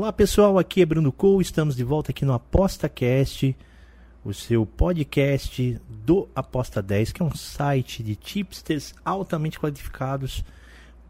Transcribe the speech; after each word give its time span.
Olá 0.00 0.14
pessoal, 0.14 0.58
aqui 0.58 0.80
é 0.80 0.86
Bruno 0.86 1.12
Cole, 1.12 1.42
estamos 1.42 1.76
de 1.76 1.84
volta 1.84 2.10
aqui 2.10 2.24
no 2.24 2.32
ApostaCast, 2.32 3.54
o 4.24 4.32
seu 4.32 4.64
podcast 4.64 5.78
do 5.90 6.26
Aposta 6.34 6.80
10, 6.80 7.12
que 7.12 7.20
é 7.20 7.24
um 7.26 7.34
site 7.34 8.02
de 8.02 8.16
tipsters 8.16 8.94
altamente 9.04 9.60
qualificados 9.60 10.42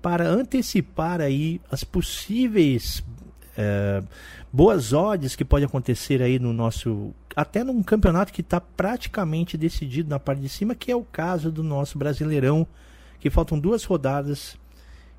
para 0.03 0.29
antecipar 0.29 1.21
aí 1.21 1.61
as 1.71 1.85
possíveis 1.85 3.01
é, 3.57 4.03
boas 4.53 4.93
odds 4.93 5.37
que 5.37 5.45
pode 5.45 5.65
acontecer 5.65 6.21
aí 6.21 6.41
no 6.41 6.53
nosso 6.53 7.15
até 7.37 7.63
num 7.63 7.85
campeonato 7.85 8.33
que 8.33 8.41
está 8.41 8.61
praticamente 8.61 9.57
decidido 9.57 10.11
na 10.11 10.19
parte 10.19 10.43
de 10.43 10.49
cima, 10.49 10.75
que 10.75 10.91
é 10.91 10.97
o 10.97 11.05
caso 11.05 11.53
do 11.53 11.63
nosso 11.63 11.97
Brasileirão, 11.97 12.67
que 13.21 13.31
faltam 13.31 13.57
duas 13.57 13.85
rodadas 13.85 14.59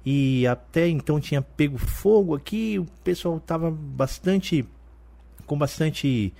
e 0.05 0.47
até 0.47 0.87
então 0.87 1.19
tinha 1.19 1.41
pego 1.41 1.77
fogo 1.77 2.35
aqui, 2.35 2.79
o 2.79 2.85
pessoal 3.03 3.37
estava 3.37 3.69
bastante 3.69 4.65
com 5.45 5.57
bastante 5.57 6.33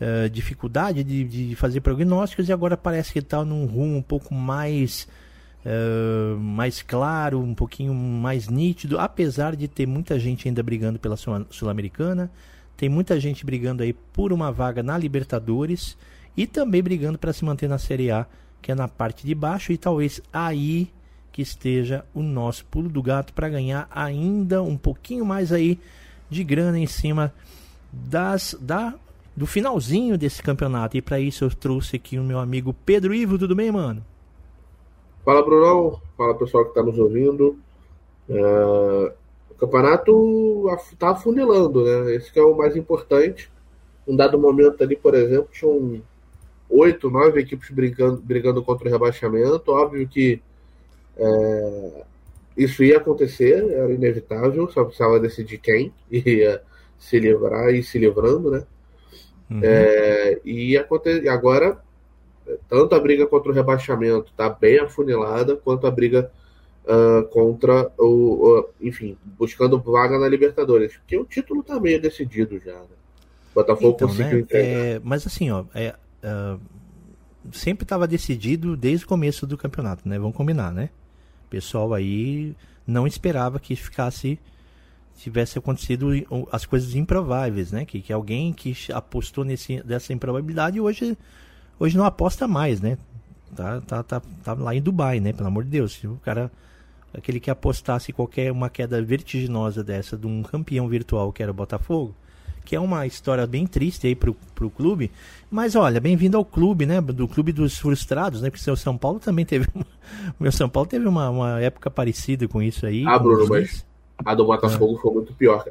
uh, 0.00 0.28
dificuldade 0.28 1.02
de, 1.04 1.24
de, 1.24 1.56
fazer 1.56 1.80
prognósticos 1.80 2.48
e 2.48 2.52
agora 2.52 2.76
parece 2.76 3.12
que 3.12 3.20
está 3.20 3.44
num 3.44 3.64
rumo 3.64 3.96
um 3.96 4.02
pouco 4.02 4.34
mais 4.34 5.08
uh, 5.64 6.38
mais 6.38 6.82
claro, 6.82 7.40
um 7.40 7.54
pouquinho 7.54 7.94
mais 7.94 8.48
nítido, 8.48 8.98
apesar 8.98 9.56
de 9.56 9.68
ter 9.68 9.86
muita 9.86 10.18
gente 10.18 10.48
ainda 10.48 10.62
brigando 10.62 10.98
pela 10.98 11.16
Sul-Americana, 11.16 12.30
tem 12.76 12.88
muita 12.88 13.18
gente 13.18 13.46
brigando 13.46 13.82
aí 13.82 13.92
por 13.92 14.32
uma 14.32 14.52
vaga 14.52 14.82
na 14.82 14.98
Libertadores 14.98 15.96
e 16.36 16.46
também 16.46 16.82
brigando 16.82 17.18
para 17.18 17.32
se 17.32 17.44
manter 17.44 17.68
na 17.68 17.78
Série 17.78 18.10
A, 18.10 18.26
que 18.60 18.70
é 18.70 18.74
na 18.74 18.86
parte 18.86 19.26
de 19.26 19.34
baixo 19.34 19.72
e 19.72 19.78
talvez 19.78 20.20
aí 20.32 20.90
que 21.36 21.42
esteja 21.42 22.02
o 22.14 22.22
nosso 22.22 22.64
pulo 22.64 22.88
do 22.88 23.02
gato 23.02 23.34
para 23.34 23.50
ganhar 23.50 23.86
ainda 23.90 24.62
um 24.62 24.74
pouquinho 24.74 25.22
mais 25.22 25.52
aí 25.52 25.78
de 26.30 26.42
grana 26.42 26.78
em 26.78 26.86
cima 26.86 27.30
das 27.92 28.56
da 28.58 28.94
do 29.36 29.46
finalzinho 29.46 30.16
desse 30.16 30.42
campeonato. 30.42 30.96
E 30.96 31.02
para 31.02 31.20
isso 31.20 31.44
eu 31.44 31.50
trouxe 31.50 31.96
aqui 31.96 32.18
o 32.18 32.24
meu 32.24 32.38
amigo 32.38 32.74
Pedro 32.86 33.12
Ivo, 33.12 33.38
tudo 33.38 33.54
bem, 33.54 33.70
mano? 33.70 34.02
Fala, 35.26 35.44
Bruno. 35.44 36.00
Fala, 36.16 36.34
pessoal 36.34 36.64
que 36.64 36.70
está 36.70 36.82
nos 36.82 36.98
ouvindo. 36.98 37.58
É... 38.30 39.12
O 39.50 39.54
campeonato 39.58 40.70
está 40.90 41.10
afunilando, 41.10 41.84
né? 41.84 42.14
Esse 42.14 42.38
é 42.38 42.42
o 42.42 42.56
mais 42.56 42.74
importante. 42.76 43.52
Um 44.08 44.16
dado 44.16 44.38
momento 44.38 44.82
ali, 44.82 44.96
por 44.96 45.14
exemplo, 45.14 45.50
tinham 45.52 46.00
oito, 46.70 47.10
nove 47.10 47.42
equipes 47.42 47.68
brigando, 47.70 48.22
brigando 48.22 48.62
contra 48.62 48.88
o 48.88 48.90
rebaixamento. 48.90 49.70
Óbvio 49.70 50.08
que 50.08 50.40
é, 51.16 52.04
isso 52.56 52.82
ia 52.82 52.98
acontecer, 52.98 53.70
era 53.70 53.92
inevitável, 53.92 54.68
só 54.70 54.84
precisava 54.84 55.20
decidir 55.20 55.58
quem 55.58 55.92
ia 56.10 56.62
se 56.98 57.18
livrar 57.18 57.74
e 57.74 57.82
se 57.82 57.98
livrando, 57.98 58.50
né? 58.50 58.64
Uhum. 59.50 59.60
É, 59.62 60.40
e 60.44 60.76
aconte... 60.76 61.28
agora, 61.28 61.78
tanto 62.68 62.94
a 62.94 63.00
briga 63.00 63.26
contra 63.26 63.52
o 63.52 63.54
rebaixamento 63.54 64.30
está 64.30 64.48
bem 64.48 64.78
afunilada, 64.78 65.56
quanto 65.56 65.86
a 65.86 65.90
briga 65.90 66.30
uh, 66.84 67.24
contra 67.28 67.90
o, 67.98 68.06
o, 68.06 68.68
Enfim, 68.80 69.16
buscando 69.38 69.78
vaga 69.78 70.18
na 70.18 70.28
Libertadores. 70.28 70.96
Porque 70.96 71.16
o 71.16 71.24
título 71.24 71.60
está 71.60 71.78
meio 71.78 72.00
decidido 72.00 72.58
já, 72.58 72.74
né? 72.74 72.86
Botafogo 73.54 73.94
então, 73.96 74.08
conseguiu 74.08 74.40
né. 74.40 74.46
É, 74.50 75.00
mas 75.02 75.26
assim, 75.26 75.50
ó, 75.50 75.64
é, 75.74 75.94
uh, 76.24 76.60
sempre 77.52 77.84
estava 77.84 78.06
decidido 78.06 78.76
desde 78.76 79.04
o 79.04 79.08
começo 79.08 79.46
do 79.46 79.56
campeonato, 79.56 80.08
né? 80.08 80.18
Vamos 80.18 80.36
combinar, 80.36 80.72
né? 80.72 80.90
O 81.46 81.48
pessoal 81.48 81.94
aí 81.94 82.54
não 82.86 83.06
esperava 83.06 83.58
que 83.58 83.74
ficasse 83.74 84.38
tivesse 85.18 85.58
acontecido 85.58 86.10
as 86.52 86.66
coisas 86.66 86.94
improváveis, 86.94 87.72
né? 87.72 87.84
Que, 87.84 88.00
que 88.00 88.12
alguém 88.12 88.52
que 88.52 88.76
apostou 88.92 89.44
nesse, 89.44 89.82
dessa 89.82 90.12
improbabilidade 90.12 90.80
hoje, 90.80 91.16
hoje 91.78 91.96
não 91.96 92.04
aposta 92.04 92.46
mais, 92.46 92.80
né? 92.80 92.98
Tá, 93.54 93.80
tá, 93.80 94.02
tá, 94.02 94.22
tá 94.44 94.54
lá 94.54 94.74
em 94.74 94.82
Dubai, 94.82 95.20
né? 95.20 95.32
Pelo 95.32 95.48
amor 95.48 95.64
de 95.64 95.70
Deus. 95.70 95.94
Se 95.94 96.06
o 96.06 96.20
cara, 96.24 96.50
aquele 97.14 97.40
que 97.40 97.50
apostasse 97.50 98.12
qualquer 98.12 98.52
uma 98.52 98.68
queda 98.68 99.00
vertiginosa 99.02 99.82
dessa 99.82 100.16
de 100.16 100.26
um 100.26 100.42
campeão 100.42 100.88
virtual 100.88 101.32
que 101.32 101.42
era 101.42 101.50
o 101.50 101.54
Botafogo, 101.54 102.14
que 102.66 102.74
é 102.74 102.80
uma 102.80 103.06
história 103.06 103.46
bem 103.46 103.64
triste 103.64 104.08
aí 104.08 104.16
pro, 104.16 104.34
pro 104.54 104.68
clube. 104.68 105.12
Mas 105.48 105.76
olha, 105.76 106.00
bem-vindo 106.00 106.36
ao 106.36 106.44
clube, 106.44 106.84
né? 106.84 107.00
Do 107.00 107.28
clube 107.28 107.52
dos 107.52 107.78
frustrados, 107.78 108.42
né? 108.42 108.50
Porque 108.50 108.68
o 108.68 108.76
São 108.76 108.98
Paulo 108.98 109.20
também 109.20 109.44
teve. 109.46 109.68
Uma, 109.72 109.86
o 110.38 110.42
meu 110.42 110.52
São 110.52 110.68
Paulo 110.68 110.88
teve 110.88 111.06
uma, 111.06 111.30
uma 111.30 111.60
época 111.60 111.90
parecida 111.90 112.46
com 112.48 112.60
isso 112.60 112.84
aí. 112.84 113.04
Ah, 113.06 113.18
Bruno, 113.18 113.46
mas 113.48 113.86
a 114.24 114.34
do 114.34 114.44
Botafogo 114.44 114.96
ah. 114.96 115.00
foi 115.00 115.14
muito 115.14 115.32
pior. 115.34 115.64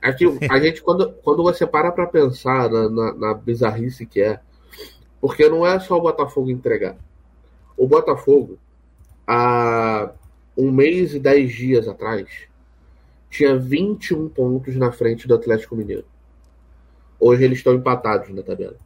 Aqui, 0.00 0.24
a 0.48 0.58
gente, 0.62 0.82
quando, 0.82 1.10
quando 1.24 1.42
você 1.42 1.66
para 1.66 1.90
pra 1.90 2.06
pensar 2.06 2.70
na, 2.70 2.88
na, 2.88 3.14
na 3.14 3.34
bizarrice 3.34 4.06
que 4.06 4.20
é, 4.20 4.38
porque 5.20 5.48
não 5.48 5.66
é 5.66 5.78
só 5.80 5.96
o 5.96 6.00
Botafogo 6.00 6.50
entregar. 6.50 6.96
O 7.76 7.86
Botafogo, 7.86 8.58
há 9.26 10.10
um 10.56 10.70
mês 10.70 11.14
e 11.14 11.18
dez 11.18 11.52
dias 11.52 11.88
atrás, 11.88 12.28
tinha 13.30 13.56
21 13.56 14.28
pontos 14.28 14.74
na 14.76 14.92
frente 14.92 15.26
do 15.26 15.34
Atlético 15.34 15.76
Mineiro. 15.76 16.04
Hoje 17.20 17.44
eles 17.44 17.58
estão 17.58 17.74
empatados 17.74 18.34
na 18.34 18.42
tabela. 18.42 18.76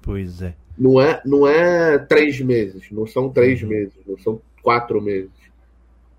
Pois 0.00 0.40
é. 0.40 0.54
Não 0.78 1.00
é, 1.00 1.20
não 1.24 1.46
é 1.46 1.98
três 1.98 2.40
meses, 2.40 2.84
não 2.92 3.06
são 3.06 3.28
três 3.28 3.60
uhum. 3.62 3.68
meses, 3.68 3.94
não 4.06 4.16
são 4.16 4.40
quatro 4.62 5.02
meses. 5.02 5.30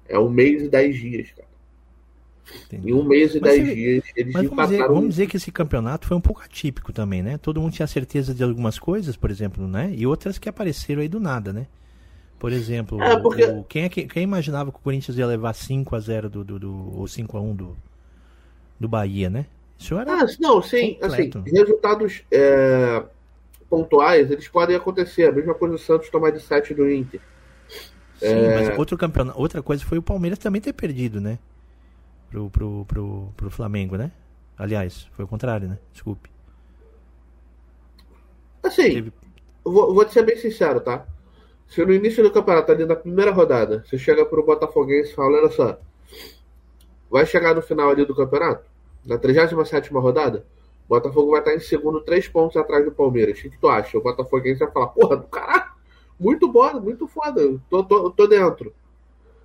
É 0.07 0.19
um 0.19 0.29
mês 0.29 0.61
e 0.61 0.67
dez 0.67 0.97
dias, 0.97 1.31
cara. 1.31 1.47
Entendi. 2.65 2.89
Em 2.89 2.93
um 2.93 3.03
mês 3.03 3.35
e 3.35 3.39
mas 3.39 3.51
dez 3.51 3.75
dias 3.75 4.03
eles 4.15 4.33
mas 4.33 4.49
vamos 4.49 4.69
dizer, 4.69 4.87
vamos 4.87 5.09
dizer 5.09 5.27
que 5.27 5.37
esse 5.37 5.51
campeonato 5.51 6.07
foi 6.07 6.17
um 6.17 6.21
pouco 6.21 6.41
atípico 6.41 6.91
também, 6.91 7.21
né? 7.21 7.37
Todo 7.37 7.61
mundo 7.61 7.73
tinha 7.73 7.87
certeza 7.87 8.33
de 8.33 8.43
algumas 8.43 8.77
coisas, 8.77 9.15
por 9.15 9.29
exemplo, 9.31 9.67
né? 9.67 9.93
E 9.95 10.05
outras 10.05 10.37
que 10.37 10.49
apareceram 10.49 11.01
aí 11.01 11.07
do 11.07 11.19
nada, 11.19 11.53
né? 11.53 11.67
Por 12.39 12.51
exemplo, 12.51 13.01
é, 13.01 13.19
porque... 13.19 13.43
o, 13.43 13.63
quem, 13.63 13.83
é 13.83 13.89
que, 13.89 14.07
quem 14.07 14.23
imaginava 14.23 14.71
que 14.71 14.77
o 14.77 14.81
Corinthians 14.81 15.17
ia 15.17 15.27
levar 15.27 15.53
5 15.53 15.95
a 15.95 15.99
0 15.99 16.29
do, 16.29 16.43
do, 16.43 16.59
do, 16.59 16.97
ou 16.97 17.07
5 17.07 17.37
a 17.37 17.41
1 17.41 17.55
do, 17.55 17.77
do 18.79 18.87
Bahia, 18.87 19.29
né? 19.29 19.45
Isso 19.79 19.97
era 19.97 20.23
ah, 20.23 20.25
não, 20.41 20.61
sim, 20.61 20.99
assim, 21.01 21.31
resultados 21.45 22.21
é, 22.29 23.01
pontuais, 23.69 24.29
eles 24.29 24.47
podem 24.49 24.75
acontecer. 24.75 25.29
A 25.29 25.31
mesma 25.31 25.53
coisa 25.53 25.75
o 25.75 25.77
Santos 25.79 26.09
tomar 26.09 26.31
de 26.31 26.41
7 26.41 26.73
do 26.73 26.91
Inter. 26.91 27.21
Sim, 28.17 28.25
é... 28.25 28.55
mas 28.55 28.77
outro 28.77 28.97
campeonato, 28.97 29.39
outra 29.39 29.63
coisa 29.63 29.85
foi 29.85 29.97
o 29.97 30.03
Palmeiras 30.03 30.37
também 30.37 30.59
ter 30.59 30.73
perdido, 30.73 31.21
né? 31.21 31.39
Pro, 32.29 32.49
pro, 32.49 32.85
pro, 32.85 33.33
pro 33.37 33.49
Flamengo, 33.49 33.95
né? 33.95 34.11
Aliás, 34.57 35.07
foi 35.13 35.23
o 35.23 35.27
contrário, 35.27 35.69
né? 35.69 35.79
Desculpe. 35.93 36.29
Assim, 38.61 38.93
Teve... 38.93 39.13
vou, 39.63 39.93
vou 39.93 40.03
te 40.03 40.11
ser 40.11 40.23
bem 40.23 40.35
sincero, 40.35 40.81
tá? 40.81 41.05
Se 41.69 41.85
no 41.85 41.93
início 41.93 42.21
do 42.21 42.31
campeonato, 42.31 42.71
ali 42.71 42.85
na 42.85 42.97
primeira 42.97 43.31
rodada, 43.31 43.85
você 43.87 43.97
chega 43.97 44.25
pro 44.25 44.45
Botafoguense 44.45 45.11
e 45.11 45.15
fala, 45.15 45.37
olha 45.37 45.51
só, 45.51 45.79
vai 47.09 47.25
chegar 47.25 47.55
no 47.55 47.61
final 47.61 47.89
ali 47.89 48.05
do 48.05 48.15
campeonato? 48.15 48.68
Na 49.09 49.17
37 49.17 49.91
rodada, 49.91 50.45
o 50.87 50.89
Botafogo 50.89 51.31
vai 51.31 51.39
estar 51.39 51.55
em 51.55 51.59
segundo, 51.59 52.01
três 52.01 52.27
pontos 52.27 52.57
atrás 52.57 52.85
do 52.85 52.91
Palmeiras. 52.91 53.39
O 53.39 53.41
que, 53.43 53.57
tu 53.57 53.67
acha? 53.67 53.97
O 53.97 54.01
Botafoguense 54.01 54.59
vai 54.59 54.71
falar, 54.71 54.87
porra, 54.87 55.17
do 55.17 55.27
caralho, 55.27 55.71
muito 56.19 56.47
bom, 56.47 56.79
muito 56.79 57.07
foda, 57.07 57.59
tô, 57.69 57.83
tô, 57.83 58.09
tô 58.11 58.27
dentro. 58.27 58.73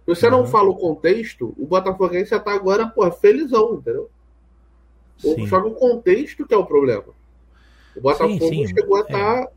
Se 0.05 0.15
você 0.15 0.27
uhum. 0.27 0.33
não 0.33 0.47
fala 0.47 0.71
o 0.71 0.77
contexto, 0.77 1.55
o 1.59 1.67
Botafoguense 1.67 2.31
já 2.31 2.41
tá 2.41 2.53
agora, 2.53 2.87
porra, 2.87 3.11
felizão, 3.11 3.75
entendeu? 3.75 4.11
Sim. 5.19 5.47
Só 5.47 5.61
no 5.61 5.73
contexto 5.73 6.47
que 6.47 6.55
é 6.55 6.57
o 6.57 6.67
problema. 6.67 7.05
O 7.97 8.01
Botafogo 8.01 8.39
sim, 8.49 8.67
sim. 8.67 8.75
chegou 8.75 8.97
a 8.97 9.01
estar 9.01 9.43
é. 9.43 9.49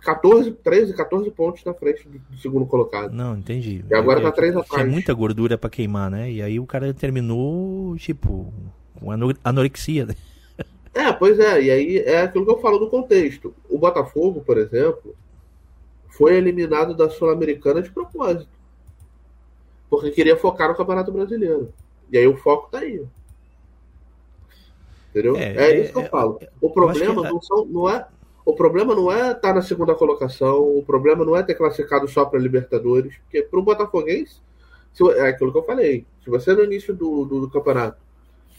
14, 0.00 0.52
13, 0.52 0.94
14 0.94 1.30
pontos 1.30 1.64
na 1.64 1.74
frente 1.74 2.08
do, 2.08 2.18
do 2.18 2.38
segundo 2.38 2.66
colocado. 2.66 3.12
Não, 3.12 3.36
entendi. 3.36 3.84
E 3.88 3.94
agora 3.94 4.20
é, 4.20 4.22
tá 4.22 4.32
3 4.32 4.56
atrás. 4.56 4.82
Tinha 4.82 4.86
muita 4.86 5.12
gordura 5.12 5.58
para 5.58 5.70
queimar, 5.70 6.10
né? 6.10 6.30
E 6.30 6.42
aí 6.42 6.58
o 6.58 6.66
cara 6.66 6.92
terminou, 6.94 7.96
tipo, 7.96 8.52
com 9.00 9.10
anorexia, 9.42 10.06
né? 10.06 10.14
É, 10.92 11.12
pois 11.12 11.38
é, 11.38 11.62
e 11.62 11.70
aí 11.70 11.98
é 11.98 12.22
aquilo 12.22 12.44
que 12.44 12.50
eu 12.50 12.60
falo 12.60 12.78
do 12.78 12.90
contexto. 12.90 13.54
O 13.68 13.78
Botafogo, 13.78 14.42
por 14.44 14.58
exemplo, 14.58 15.14
foi 16.08 16.34
eliminado 16.34 16.94
da 16.94 17.08
Sul-Americana 17.08 17.80
de 17.80 17.90
propósito. 17.90 18.50
Porque 19.88 20.10
queria 20.10 20.36
focar 20.36 20.68
no 20.68 20.76
Campeonato 20.76 21.12
Brasileiro. 21.12 21.72
E 22.10 22.18
aí 22.18 22.26
o 22.26 22.36
foco 22.36 22.70
tá 22.70 22.80
aí. 22.80 23.04
Entendeu? 25.10 25.36
É, 25.36 25.56
é, 25.56 25.56
é 25.56 25.80
isso 25.80 25.92
que 25.92 25.98
eu 25.98 26.02
é, 26.02 26.08
falo. 26.08 26.40
O 26.60 26.70
problema 26.70 27.22
não, 27.22 27.40
são, 27.40 27.64
não 27.64 27.88
é. 27.88 28.06
O 28.44 28.54
problema 28.54 28.94
não 28.94 29.12
é 29.12 29.32
estar 29.32 29.54
na 29.54 29.62
segunda 29.62 29.94
colocação, 29.94 30.60
o 30.76 30.82
problema 30.84 31.24
não 31.24 31.36
é 31.36 31.42
ter 31.42 31.54
classificado 31.54 32.08
só 32.08 32.24
para 32.24 32.38
Libertadores, 32.38 33.16
porque 33.18 33.42
para 33.42 33.58
o 33.60 33.62
Botafoguense, 33.62 34.40
se, 34.92 35.08
é 35.12 35.28
aquilo 35.28 35.52
que 35.52 35.58
eu 35.58 35.64
falei. 35.64 36.06
Se 36.24 36.30
você 36.30 36.52
no 36.52 36.64
início 36.64 36.94
do, 36.94 37.24
do, 37.24 37.40
do 37.42 37.50
campeonato 37.50 37.98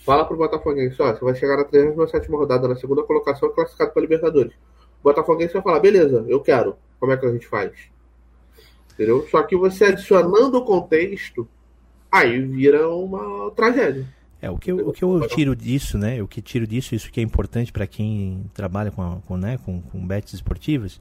fala 0.05 0.25
para 0.25 0.33
o 0.33 0.37
Botafoguense, 0.37 1.01
ó, 1.01 1.13
você 1.13 1.23
vai 1.23 1.35
chegar 1.35 1.57
na 1.57 1.63
37 1.63 2.29
rodada 2.29 2.67
na 2.67 2.75
segunda 2.75 3.03
colocação 3.03 3.51
classificado 3.51 3.91
para 3.91 4.01
Libertadores. 4.01 4.53
O 5.01 5.03
Botafoguense 5.03 5.53
vai 5.53 5.61
falar, 5.61 5.79
beleza, 5.79 6.25
eu 6.27 6.39
quero. 6.39 6.75
Como 6.99 7.11
é 7.11 7.17
que 7.17 7.25
a 7.25 7.31
gente 7.31 7.47
faz? 7.47 7.71
Entendeu? 8.93 9.25
Só 9.29 9.41
que 9.43 9.55
você 9.55 9.85
adicionando 9.85 10.57
o 10.57 10.65
contexto, 10.65 11.47
aí 12.11 12.39
vira 12.39 12.87
uma 12.89 13.49
tragédia. 13.51 14.05
É, 14.41 14.49
o 14.49 14.57
que, 14.57 14.71
eu, 14.71 14.89
o 14.89 14.91
que 14.91 15.03
eu 15.03 15.27
tiro 15.27 15.55
disso, 15.55 15.97
né? 15.97 16.21
O 16.21 16.27
que 16.27 16.41
tiro 16.41 16.65
disso, 16.65 16.95
isso 16.95 17.11
que 17.11 17.19
é 17.19 17.23
importante 17.23 17.71
para 17.71 17.85
quem 17.85 18.49
trabalha 18.53 18.89
com, 18.91 19.01
a, 19.01 19.17
com, 19.27 19.37
né, 19.37 19.59
com, 19.63 19.81
com 19.81 20.05
bets 20.05 20.33
esportivas, 20.33 20.99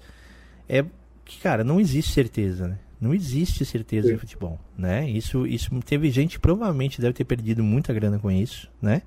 é 0.69 0.85
que, 1.25 1.41
cara, 1.41 1.65
não 1.65 1.81
existe 1.81 2.13
certeza, 2.13 2.69
né? 2.69 2.79
Não 3.01 3.15
existe 3.15 3.65
certeza 3.65 4.09
Sim. 4.09 4.15
em 4.15 4.19
futebol, 4.19 4.61
né? 4.77 5.09
Isso, 5.09 5.47
isso 5.47 5.71
teve 5.81 6.11
gente 6.11 6.37
que 6.37 6.41
provavelmente 6.41 7.01
deve 7.01 7.15
ter 7.15 7.25
perdido 7.25 7.63
muita 7.65 7.95
grana 7.95 8.19
com 8.19 8.31
isso, 8.31 8.69
né? 8.81 9.03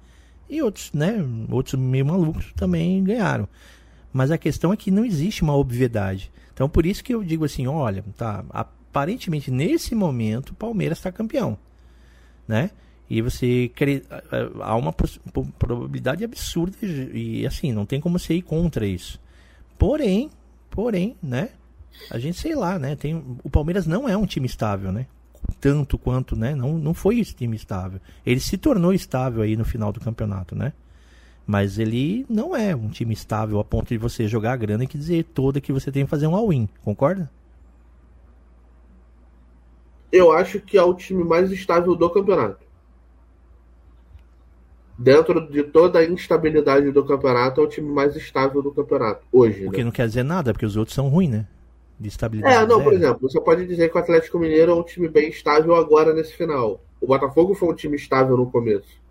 E 0.50 0.62
outros, 0.62 0.92
né? 0.94 1.24
Outros 1.50 1.80
meio 1.80 2.06
malucos 2.06 2.52
também 2.56 3.04
ganharam. 3.04 3.48
Mas 4.12 4.32
a 4.32 4.38
questão 4.38 4.74
é 4.74 4.78
que 4.78 4.90
não 4.90 5.06
existe 5.06 5.44
uma 5.44 5.56
obviedade. 5.56 6.32
Então 6.54 6.68
por 6.68 6.86
isso 6.86 7.04
que 7.04 7.14
eu 7.14 7.24
digo 7.24 7.46
assim, 7.46 7.68
olha, 7.68 8.04
tá, 8.18 8.44
aparentemente 8.50 9.52
nesse 9.52 9.94
momento 9.94 10.50
o 10.50 10.56
Palmeiras 10.56 10.98
está 10.98 11.12
campeão, 11.12 11.58
né? 12.48 12.72
E 13.10 13.22
você 13.22 13.72
há 14.62 14.76
uma 14.76 14.94
probabilidade 15.60 16.24
absurda 16.24 16.76
e 16.82 17.46
assim, 17.46 17.72
não 17.72 17.86
tem 17.86 18.00
como 18.00 18.18
você 18.18 18.34
ir 18.36 18.42
contra 18.42 18.88
isso. 18.88 19.20
Porém, 19.78 20.32
porém, 20.70 21.16
né? 21.22 21.50
A 22.10 22.20
gente 22.20 22.40
sei 22.40 22.56
lá, 22.56 22.78
né? 22.78 22.96
Tem, 22.96 23.24
o 23.44 23.50
Palmeiras 23.50 23.86
não 23.86 24.08
é 24.08 24.16
um 24.16 24.26
time 24.26 24.46
estável, 24.46 24.92
né? 24.92 25.08
Tanto 25.60 25.98
quanto, 25.98 26.36
né? 26.36 26.56
Não, 26.56 26.78
não 26.78 26.94
foi 26.94 27.20
esse 27.20 27.36
time 27.36 27.56
estável. 27.56 28.00
Ele 28.26 28.40
se 28.40 28.58
tornou 28.58 28.94
estável 28.94 29.42
aí 29.42 29.56
no 29.56 29.66
final 29.66 29.92
do 29.92 30.00
campeonato, 30.00 30.56
né? 30.56 30.74
Mas 31.46 31.78
ele 31.78 32.26
não 32.30 32.56
é 32.56 32.76
um 32.76 32.88
time 32.90 33.14
estável 33.14 33.60
a 33.60 33.64
ponto 33.64 33.90
de 33.90 33.98
você 33.98 34.28
jogar 34.28 34.54
a 34.54 34.58
grana 34.58 34.84
e 34.84 34.88
dizer 34.88 35.26
toda 35.34 35.60
que 35.60 35.74
você 35.74 35.92
tem 35.92 36.06
que 36.06 36.10
fazer 36.10 36.28
um 36.28 36.36
all-in, 36.36 36.70
concorda? 36.84 37.30
Eu 40.12 40.32
acho 40.32 40.60
que 40.60 40.78
é 40.78 40.84
o 40.84 40.94
time 40.94 41.24
mais 41.24 41.52
estável 41.52 41.96
do 41.96 42.10
campeonato. 42.10 42.64
Dentro 44.98 45.48
de 45.52 45.64
toda 45.64 46.00
a 46.00 46.06
instabilidade 46.06 46.92
do 46.92 47.04
campeonato, 47.04 47.60
é 47.60 47.64
o 47.64 47.68
time 47.68 47.92
mais 47.92 48.16
estável 48.16 48.62
do 48.62 48.72
campeonato 48.72 49.26
hoje. 49.32 49.66
O 49.66 49.72
que 49.72 49.80
né? 49.80 49.86
não 49.86 49.92
quer 49.92 50.08
dizer 50.08 50.24
nada, 50.24 50.54
porque 50.54 50.68
os 50.68 50.78
outros 50.78 50.94
são 50.94 51.10
ruins, 51.10 51.32
né? 51.32 51.48
De 52.04 52.10
estabilidade. 52.10 52.64
É, 52.64 52.68
não, 52.68 52.84
por 52.84 52.94
exemplo, 52.94 53.30
você 53.30 53.40
pode 53.40 53.66
dizer 53.66 53.90
que 53.90 53.98
o 53.98 54.00
Atlético 54.00 54.38
Mineiro 54.38 54.74
é 54.74 54.76
um 54.76 54.84
time 54.84 55.08
bem 55.08 55.30
estável 55.30 55.74
agora 55.74 56.14
nesse 56.14 56.34
final. 56.34 56.84
O 57.00 57.08
Botafogo 57.08 57.56
foi 57.56 57.70
um 57.70 57.76
time 57.76 57.96
estável 57.96 58.36
no 58.36 58.52
começo, 58.52 59.02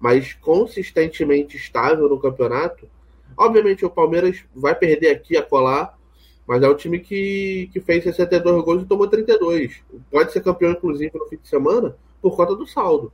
mas 0.00 0.34
consistentemente 0.34 1.56
estável 1.56 2.08
no 2.08 2.18
campeonato. 2.18 2.88
Obviamente 3.36 3.84
o 3.84 3.90
Palmeiras 3.90 4.44
vai 4.54 4.74
perder 4.74 5.10
aqui 5.10 5.36
a 5.36 5.42
colar, 5.42 5.96
mas 6.46 6.62
é 6.62 6.68
o 6.68 6.74
time 6.74 6.98
que, 6.98 7.70
que 7.72 7.80
fez 7.80 8.02
62 8.02 8.64
gols 8.64 8.82
e 8.82 8.86
tomou 8.86 9.06
32. 9.06 9.80
Pode 10.10 10.32
ser 10.32 10.42
campeão, 10.42 10.72
inclusive, 10.72 11.16
no 11.16 11.26
fim 11.26 11.36
de 11.36 11.48
semana, 11.48 11.96
por 12.20 12.36
conta 12.36 12.56
do 12.56 12.66
saldo. 12.66 13.12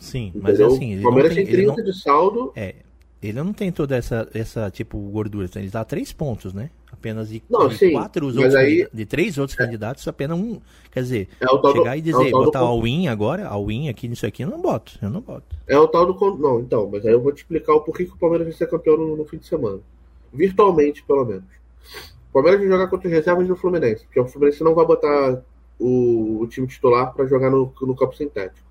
Sim, 0.00 0.32
mas 0.34 0.54
Entendeu? 0.54 0.74
assim. 0.74 0.98
O 0.98 1.02
Palmeiras 1.02 1.34
tem, 1.34 1.46
tem 1.46 1.54
30 1.54 1.76
não... 1.76 1.84
de 1.84 2.00
saldo. 2.00 2.52
É, 2.56 2.74
ele 3.28 3.42
não 3.42 3.54
tem 3.54 3.72
toda 3.72 3.96
essa, 3.96 4.28
essa 4.34 4.70
tipo, 4.70 4.98
gordura. 4.98 5.48
Ele 5.56 5.70
a 5.72 5.84
três 5.84 6.12
pontos, 6.12 6.52
né? 6.52 6.70
Apenas 6.92 7.30
de, 7.30 7.42
não, 7.48 7.68
de 7.68 7.78
sim, 7.78 7.92
quatro 7.92 8.26
outros 8.26 8.54
aí, 8.54 8.86
de 8.92 9.06
três 9.06 9.38
outros 9.38 9.58
é, 9.58 9.64
candidatos, 9.64 10.06
apenas 10.06 10.38
um. 10.38 10.60
Quer 10.92 11.02
dizer, 11.02 11.28
é 11.40 11.46
chegar 11.72 11.92
do, 11.92 11.98
e 11.98 12.00
dizer, 12.02 12.28
é 12.28 12.30
botar 12.30 12.60
do... 12.60 12.66
all-in 12.66 13.08
agora, 13.08 13.46
all-in 13.48 13.88
aqui 13.88 14.08
nisso 14.08 14.26
aqui, 14.26 14.42
eu 14.42 14.48
não 14.48 14.60
boto. 14.60 14.98
Eu 15.00 15.08
não 15.08 15.22
boto. 15.22 15.56
É 15.66 15.76
o 15.78 15.88
tal 15.88 16.12
do. 16.12 16.36
Não, 16.36 16.60
então, 16.60 16.88
mas 16.90 17.04
aí 17.06 17.12
eu 17.12 17.20
vou 17.20 17.32
te 17.32 17.38
explicar 17.38 17.72
o 17.72 17.80
porquê 17.80 18.04
que 18.04 18.12
o 18.12 18.18
Palmeiras 18.18 18.46
vai 18.46 18.56
ser 18.56 18.68
campeão 18.68 18.96
no, 18.96 19.16
no 19.16 19.24
fim 19.24 19.38
de 19.38 19.46
semana. 19.46 19.80
Virtualmente, 20.32 21.02
pelo 21.02 21.24
menos. 21.24 21.44
O 22.28 22.32
Palmeiras 22.34 22.60
vai 22.60 22.68
jogar 22.68 22.88
contra 22.88 23.08
os 23.08 23.14
reservas 23.14 23.48
do 23.48 23.56
Fluminense, 23.56 24.04
porque 24.04 24.20
o 24.20 24.26
Fluminense 24.26 24.62
não 24.62 24.74
vai 24.74 24.84
botar 24.84 25.42
o, 25.78 26.40
o 26.42 26.46
time 26.46 26.66
titular 26.66 27.14
para 27.14 27.26
jogar 27.26 27.50
no, 27.50 27.72
no 27.80 27.96
campo 27.96 28.14
sintético 28.14 28.66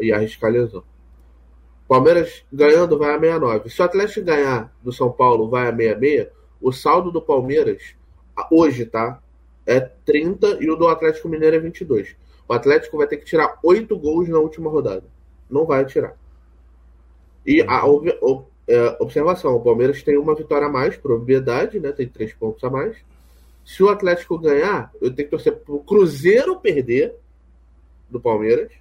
e 0.00 0.12
arriscar 0.12 0.50
lesão. 0.50 0.82
Palmeiras 1.88 2.44
ganhando 2.52 2.98
vai 2.98 3.14
a 3.14 3.18
69. 3.18 3.70
Se 3.70 3.80
o 3.80 3.84
Atlético 3.84 4.26
ganhar 4.26 4.72
do 4.82 4.92
São 4.92 5.10
Paulo 5.10 5.48
vai 5.48 5.68
a 5.68 5.74
66, 5.74 6.28
o 6.60 6.70
saldo 6.70 7.10
do 7.10 7.22
Palmeiras, 7.22 7.94
hoje, 8.50 8.84
tá? 8.84 9.20
É 9.66 9.80
30 9.80 10.58
e 10.60 10.70
o 10.70 10.76
do 10.76 10.86
Atlético 10.86 11.28
Mineiro 11.28 11.56
é 11.56 11.58
22. 11.58 12.14
O 12.46 12.52
Atlético 12.52 12.98
vai 12.98 13.06
ter 13.06 13.16
que 13.16 13.24
tirar 13.24 13.58
8 13.62 13.98
gols 13.98 14.28
na 14.28 14.38
última 14.38 14.70
rodada. 14.70 15.04
Não 15.50 15.64
vai 15.64 15.84
tirar. 15.86 16.14
E 17.46 17.62
a, 17.62 17.82
é, 18.68 18.96
observação: 19.00 19.56
o 19.56 19.60
Palmeiras 19.60 20.02
tem 20.02 20.18
uma 20.18 20.34
vitória 20.34 20.66
a 20.66 20.70
mais, 20.70 20.96
probabilidade, 20.96 21.80
né? 21.80 21.90
Tem 21.92 22.06
3 22.06 22.34
pontos 22.34 22.62
a 22.64 22.70
mais. 22.70 22.96
Se 23.64 23.82
o 23.82 23.88
Atlético 23.88 24.38
ganhar, 24.38 24.90
eu 25.00 25.14
tenho 25.14 25.28
que 25.28 25.36
torcer 25.36 25.54
pro 25.56 25.80
Cruzeiro 25.80 26.60
perder 26.60 27.14
do 28.10 28.20
Palmeiras 28.20 28.72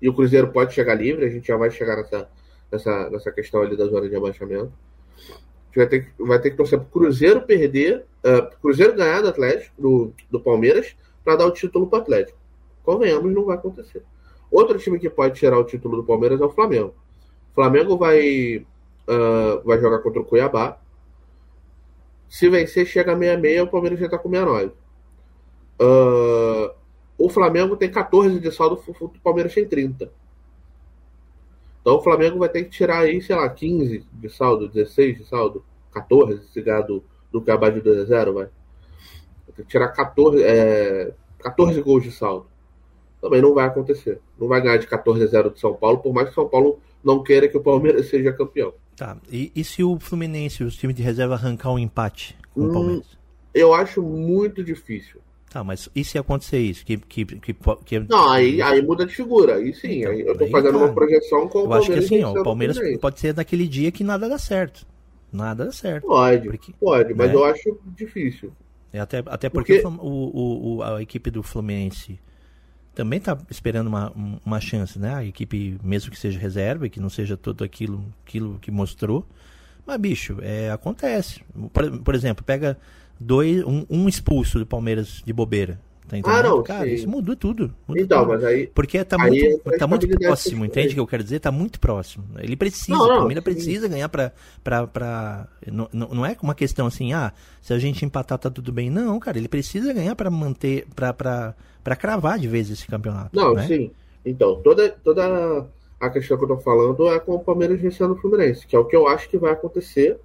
e 0.00 0.08
o 0.08 0.14
Cruzeiro 0.14 0.48
pode 0.48 0.74
chegar 0.74 0.94
livre, 0.94 1.24
a 1.24 1.30
gente 1.30 1.46
já 1.46 1.56
vai 1.56 1.70
chegar 1.70 1.96
nessa, 1.96 2.28
nessa, 2.70 3.10
nessa 3.10 3.32
questão 3.32 3.62
ali 3.62 3.76
da 3.76 3.86
zona 3.86 4.08
de 4.08 4.16
abaixamento. 4.16 4.72
A 5.16 5.66
gente 5.66 5.76
vai 5.76 5.86
ter, 5.86 6.12
vai 6.18 6.38
ter 6.40 6.50
que 6.50 6.56
torcer 6.56 6.78
para 6.78 6.88
o 6.88 6.90
Cruzeiro 6.90 7.42
perder, 7.42 8.04
uh, 8.24 8.60
Cruzeiro 8.60 8.94
ganhar 8.94 9.22
do 9.22 9.28
Atlético, 9.28 9.80
do, 9.80 10.12
do 10.30 10.40
Palmeiras, 10.40 10.96
para 11.24 11.36
dar 11.36 11.46
o 11.46 11.50
título 11.50 11.86
para 11.86 11.98
o 11.98 12.02
Atlético. 12.02 12.38
Convenhamos, 12.82 13.32
não 13.32 13.44
vai 13.44 13.56
acontecer. 13.56 14.02
Outro 14.50 14.78
time 14.78 14.98
que 14.98 15.10
pode 15.10 15.34
tirar 15.34 15.58
o 15.58 15.64
título 15.64 15.96
do 15.96 16.04
Palmeiras 16.04 16.40
é 16.40 16.44
o 16.44 16.50
Flamengo. 16.50 16.94
O 17.50 17.54
Flamengo 17.54 17.96
vai, 17.96 18.58
uh, 19.08 19.62
vai 19.64 19.80
jogar 19.80 19.98
contra 20.00 20.20
o 20.20 20.24
Cuiabá. 20.24 20.78
Se 22.28 22.48
vencer, 22.48 22.86
chega 22.86 23.12
a 23.12 23.18
66, 23.18 23.62
o 23.62 23.66
Palmeiras 23.66 23.98
já 23.98 24.06
está 24.06 24.18
com 24.18 24.28
69. 24.28 24.72
Uh, 25.80 26.75
o 27.18 27.28
Flamengo 27.28 27.76
tem 27.76 27.90
14 27.90 28.38
de 28.38 28.50
saldo, 28.50 28.82
o 29.00 29.08
Palmeiras 29.22 29.54
tem 29.54 29.66
30. 29.66 30.10
Então 31.80 31.96
o 31.96 32.02
Flamengo 32.02 32.38
vai 32.38 32.48
ter 32.48 32.64
que 32.64 32.70
tirar 32.70 33.00
aí, 33.00 33.22
sei 33.22 33.36
lá, 33.36 33.48
15 33.48 34.04
de 34.12 34.28
saldo, 34.28 34.68
16 34.68 35.18
de 35.18 35.24
saldo, 35.24 35.64
14, 35.92 36.42
se 36.52 36.60
ganhar 36.60 36.82
do, 36.82 37.02
do 37.32 37.40
de 37.40 37.80
2 37.80 37.98
a 38.00 38.04
0 38.04 38.34
vai. 38.34 38.44
Vai 38.44 39.54
ter 39.54 39.62
que 39.62 39.68
tirar 39.68 39.88
14, 39.88 40.42
é, 40.42 41.12
14 41.38 41.80
gols 41.80 42.02
de 42.02 42.10
saldo. 42.10 42.46
Também 43.20 43.40
não 43.40 43.54
vai 43.54 43.66
acontecer. 43.66 44.20
Não 44.38 44.48
vai 44.48 44.60
ganhar 44.60 44.76
de 44.76 44.86
14 44.86 45.22
a 45.22 45.26
0 45.26 45.50
do 45.50 45.58
São 45.58 45.74
Paulo, 45.74 45.98
por 45.98 46.12
mais 46.12 46.26
que 46.28 46.32
o 46.32 46.34
São 46.34 46.48
Paulo 46.48 46.80
não 47.02 47.22
queira 47.22 47.48
que 47.48 47.56
o 47.56 47.62
Palmeiras 47.62 48.08
seja 48.10 48.32
campeão. 48.32 48.74
Tá. 48.96 49.16
E, 49.30 49.52
e 49.54 49.62
se 49.62 49.84
o 49.84 49.98
Fluminense, 50.00 50.64
os 50.64 50.76
times 50.76 50.96
de 50.96 51.02
reserva, 51.02 51.34
arrancar 51.34 51.70
um 51.70 51.78
empate 51.78 52.36
com 52.52 52.62
hum, 52.62 52.70
o 52.70 52.72
Palmeiras? 52.72 53.18
Eu 53.54 53.72
acho 53.72 54.02
muito 54.02 54.64
difícil. 54.64 55.20
Tá, 55.50 55.62
mas 55.62 55.88
e 55.94 56.04
se 56.04 56.18
acontecer 56.18 56.58
isso? 56.58 56.84
Que, 56.84 56.96
que, 56.96 57.24
que, 57.24 57.54
que... 57.84 58.00
Não, 58.00 58.30
aí, 58.30 58.60
aí 58.60 58.82
muda 58.82 59.06
de 59.06 59.14
figura. 59.14 59.56
Aí 59.56 59.72
sim, 59.72 60.00
então, 60.00 60.12
aí 60.12 60.20
eu 60.20 60.36
tô 60.36 60.44
aí, 60.44 60.50
fazendo 60.50 60.78
uma 60.78 60.92
projeção 60.92 61.48
com 61.48 61.60
eu 61.60 61.64
o 61.64 61.68
Palmeiras. 61.68 61.88
Eu 61.88 61.94
acho 61.94 62.08
que 62.08 62.14
assim, 62.14 62.24
ó, 62.24 62.32
o 62.32 62.42
Palmeiras 62.42 62.78
pode 63.00 63.20
ser 63.20 63.32
daquele 63.32 63.66
dia 63.66 63.90
que 63.92 64.04
nada 64.04 64.28
dá 64.28 64.38
certo. 64.38 64.86
Nada 65.32 65.66
dá 65.66 65.72
certo. 65.72 66.06
Pode, 66.06 66.48
porque, 66.48 66.72
pode, 66.78 67.14
mas 67.14 67.28
né? 67.28 67.34
eu 67.34 67.44
acho 67.44 67.78
difícil. 67.96 68.52
É 68.92 69.00
até, 69.00 69.22
até 69.26 69.48
porque, 69.48 69.80
porque... 69.80 69.96
O, 70.00 70.76
o, 70.76 70.82
a 70.82 71.00
equipe 71.02 71.30
do 71.30 71.42
Fluminense 71.42 72.18
também 72.94 73.20
tá 73.20 73.36
esperando 73.50 73.88
uma, 73.88 74.10
uma 74.44 74.58
chance, 74.58 74.98
né? 74.98 75.14
A 75.14 75.24
equipe, 75.24 75.78
mesmo 75.82 76.10
que 76.10 76.18
seja 76.18 76.38
reserva, 76.38 76.88
que 76.88 76.98
não 76.98 77.10
seja 77.10 77.36
tudo 77.36 77.62
aquilo, 77.62 78.02
aquilo 78.26 78.58
que 78.58 78.70
mostrou. 78.70 79.24
Mas, 79.86 79.98
bicho, 79.98 80.38
é, 80.40 80.70
acontece. 80.70 81.42
Por, 81.72 81.98
por 82.00 82.14
exemplo, 82.14 82.42
pega 82.42 82.76
dois, 83.18 83.62
um, 83.64 83.84
um 83.88 84.08
expulso 84.08 84.58
do 84.58 84.66
Palmeiras 84.66 85.22
de 85.24 85.32
bobeira. 85.32 85.80
Tá? 86.08 86.16
Ah, 86.24 86.42
não, 86.42 86.62
Cara, 86.62 86.84
sim. 86.84 86.94
isso 86.94 87.08
mudou 87.08 87.34
tudo. 87.34 87.74
Mudou 87.86 88.02
então, 88.04 88.20
tudo. 88.20 88.28
mas 88.28 88.44
aí. 88.44 88.68
Porque 88.68 89.04
tá 89.04 89.16
aí 89.20 89.30
muito, 89.30 89.78
tá 89.78 89.86
muito 89.88 90.08
próximo, 90.08 90.64
entende 90.64 90.90
o 90.90 90.94
que 90.94 91.00
eu 91.00 91.06
quero 91.06 91.24
dizer? 91.24 91.40
Tá 91.40 91.50
muito 91.50 91.80
próximo. 91.80 92.24
Ele 92.38 92.54
precisa, 92.54 92.96
não, 92.96 93.06
não, 93.08 93.14
o 93.14 93.18
Palmeiras 93.18 93.42
precisa 93.42 93.88
ganhar 93.88 94.08
pra. 94.08 94.32
pra, 94.62 94.86
pra 94.86 95.48
não, 95.66 95.88
não 95.92 96.24
é 96.24 96.36
uma 96.40 96.54
questão 96.54 96.86
assim, 96.86 97.12
ah, 97.12 97.32
se 97.60 97.72
a 97.72 97.78
gente 97.78 98.04
empatar 98.04 98.38
tá 98.38 98.48
tudo 98.48 98.72
bem. 98.72 98.88
Não, 98.88 99.18
cara, 99.18 99.36
ele 99.36 99.48
precisa 99.48 99.92
ganhar 99.92 100.14
pra 100.14 100.30
manter. 100.30 100.86
pra, 100.94 101.12
pra, 101.12 101.56
pra 101.82 101.96
cravar 101.96 102.38
de 102.38 102.46
vez 102.46 102.70
esse 102.70 102.86
campeonato. 102.86 103.34
Não, 103.34 103.54
né? 103.54 103.66
sim. 103.66 103.90
Então, 104.24 104.60
toda, 104.62 104.90
toda 105.02 105.66
a 106.00 106.10
questão 106.10 106.38
que 106.38 106.44
eu 106.44 106.48
tô 106.48 106.58
falando 106.58 107.08
é 107.08 107.18
com 107.18 107.34
o 107.34 107.40
Palmeiras 107.40 107.80
vencendo 107.80 108.12
o 108.12 108.16
Fluminense, 108.16 108.66
que 108.66 108.76
é 108.76 108.78
o 108.78 108.84
que 108.84 108.94
eu 108.94 109.08
acho 109.08 109.28
que 109.28 109.38
vai 109.38 109.52
acontecer. 109.52 110.18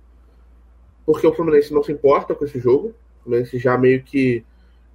Porque 1.12 1.28
o 1.28 1.34
Fluminense 1.34 1.74
não 1.74 1.84
se 1.84 1.92
importa 1.92 2.34
com 2.34 2.46
esse 2.46 2.58
jogo 2.58 2.96
Fluminense 3.24 3.58
já 3.58 3.78
meio 3.78 4.02
que 4.02 4.44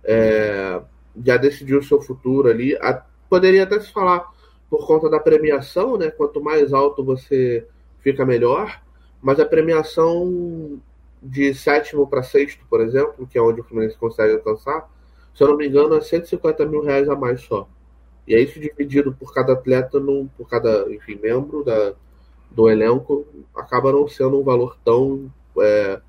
é, 0.03 0.81
já 1.25 1.37
decidiu 1.37 1.79
o 1.79 1.83
seu 1.83 2.01
futuro 2.01 2.49
ali. 2.49 2.77
A, 2.77 3.05
poderia 3.29 3.65
até 3.65 3.81
se 3.81 3.93
falar 3.93 4.27
por 4.69 4.87
conta 4.87 5.09
da 5.09 5.21
premiação, 5.21 5.97
né? 5.97 6.11
Quanto 6.11 6.43
mais 6.43 6.73
alto 6.73 7.05
você 7.05 7.67
fica 8.01 8.25
melhor, 8.25 8.83
mas 9.23 9.41
a 9.41 9.47
premiação 9.47 10.81
de 11.23 11.55
sétimo 11.55 12.07
para 12.07 12.23
sexto, 12.23 12.65
por 12.69 12.81
exemplo, 12.81 13.27
que 13.27 13.39
é 13.39 13.43
onde 13.43 13.61
o 13.61 13.65
Fluminense 13.65 13.97
consegue 13.97 14.35
alcançar, 14.35 14.89
se 15.35 15.43
eu 15.43 15.49
não 15.49 15.57
me 15.57 15.67
engano, 15.69 15.95
é 15.97 16.01
150 16.01 16.65
mil 16.67 16.83
reais 16.83 17.09
a 17.09 17.17
mais 17.17 17.43
só. 17.43 17.69
E 18.27 18.35
é 18.35 18.41
isso 18.41 18.59
dividido 18.59 19.13
por 19.13 19.33
cada 19.33 19.53
atleta, 19.53 20.01
no, 20.01 20.29
por 20.37 20.49
cada 20.49 20.93
enfim, 20.93 21.19
membro 21.23 21.63
da, 21.65 21.95
do 22.51 22.69
elenco, 22.69 23.27
acaba 23.55 23.93
não 23.93 24.09
sendo 24.09 24.41
um 24.41 24.45
valor 24.45 24.77
tão 24.85 25.31
é, 25.61 26.01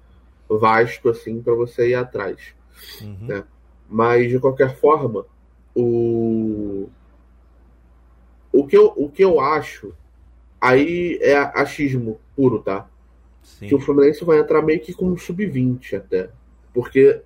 vasto 0.49 1.09
assim 1.09 1.41
para 1.41 1.53
você 1.53 1.89
ir 1.89 1.95
atrás. 1.95 2.53
Uhum. 3.01 3.27
Né? 3.27 3.43
Mas, 3.89 4.29
de 4.29 4.39
qualquer 4.39 4.77
forma, 4.77 5.25
o, 5.75 6.89
o, 8.51 8.67
que 8.67 8.77
eu, 8.77 8.93
o 8.95 9.09
que 9.09 9.23
eu 9.23 9.39
acho 9.39 9.93
aí 10.59 11.19
é 11.21 11.37
achismo 11.37 12.19
puro, 12.35 12.59
tá? 12.59 12.89
Sim. 13.43 13.67
Que 13.67 13.75
o 13.75 13.79
Fluminense 13.79 14.25
vai 14.25 14.39
entrar 14.39 14.61
meio 14.61 14.81
que 14.81 14.93
como 14.93 15.17
sub-20 15.17 15.97
até. 15.97 16.29
Porque 16.73 17.21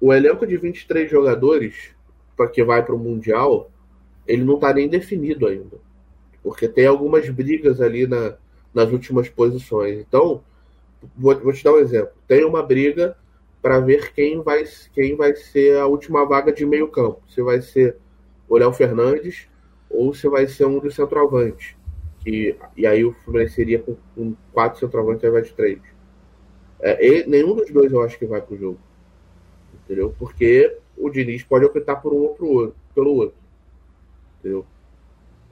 o 0.00 0.12
elenco 0.12 0.46
de 0.46 0.56
23 0.56 1.10
jogadores 1.10 1.94
para 2.36 2.48
que 2.48 2.64
vai 2.64 2.84
para 2.84 2.94
o 2.94 2.98
Mundial, 2.98 3.70
ele 4.26 4.42
não 4.42 4.54
está 4.54 4.72
nem 4.72 4.88
definido 4.88 5.46
ainda. 5.46 5.76
Porque 6.42 6.66
tem 6.66 6.86
algumas 6.86 7.28
brigas 7.28 7.80
ali 7.80 8.06
na, 8.06 8.34
nas 8.72 8.90
últimas 8.90 9.28
posições. 9.28 9.98
Então, 9.98 10.42
vou, 11.16 11.38
vou 11.38 11.52
te 11.52 11.64
dar 11.64 11.72
um 11.72 11.78
exemplo. 11.78 12.12
Tem 12.26 12.44
uma 12.44 12.62
briga 12.62 13.16
para 13.62 13.78
ver 13.80 14.12
quem 14.12 14.42
vai, 14.42 14.64
quem 14.92 15.16
vai 15.16 15.34
ser 15.34 15.78
a 15.78 15.86
última 15.86 16.24
vaga 16.24 16.52
de 16.52 16.64
meio 16.64 16.88
campo. 16.88 17.22
Se 17.28 17.42
vai 17.42 17.60
ser 17.60 17.96
o 18.48 18.56
Léo 18.56 18.72
Fernandes 18.72 19.48
ou 19.88 20.14
se 20.14 20.28
vai 20.28 20.46
ser 20.46 20.66
um 20.66 20.78
dos 20.78 20.94
centroavantes. 20.94 21.76
Que, 22.20 22.56
e 22.76 22.86
aí 22.86 23.04
o 23.04 23.12
Fluminense 23.24 23.54
seria 23.54 23.78
com, 23.78 23.96
com 24.14 24.34
quatro 24.52 24.78
centroavantes 24.78 25.24
ao 25.24 25.30
invés 25.30 25.48
de 25.48 25.54
três. 25.54 25.78
É, 26.80 27.06
e, 27.06 27.26
nenhum 27.26 27.54
dos 27.54 27.70
dois 27.70 27.92
eu 27.92 28.02
acho 28.02 28.18
que 28.18 28.26
vai 28.26 28.40
pro 28.40 28.56
jogo. 28.56 28.78
Entendeu? 29.84 30.14
Porque 30.18 30.78
o 30.96 31.10
Diniz 31.10 31.42
pode 31.42 31.64
optar 31.64 31.96
por 31.96 32.12
um 32.12 32.18
ou 32.18 32.34
pro 32.34 32.46
outro, 32.46 32.76
pelo 32.94 33.14
outro. 33.14 33.36
Entendeu? 34.38 34.64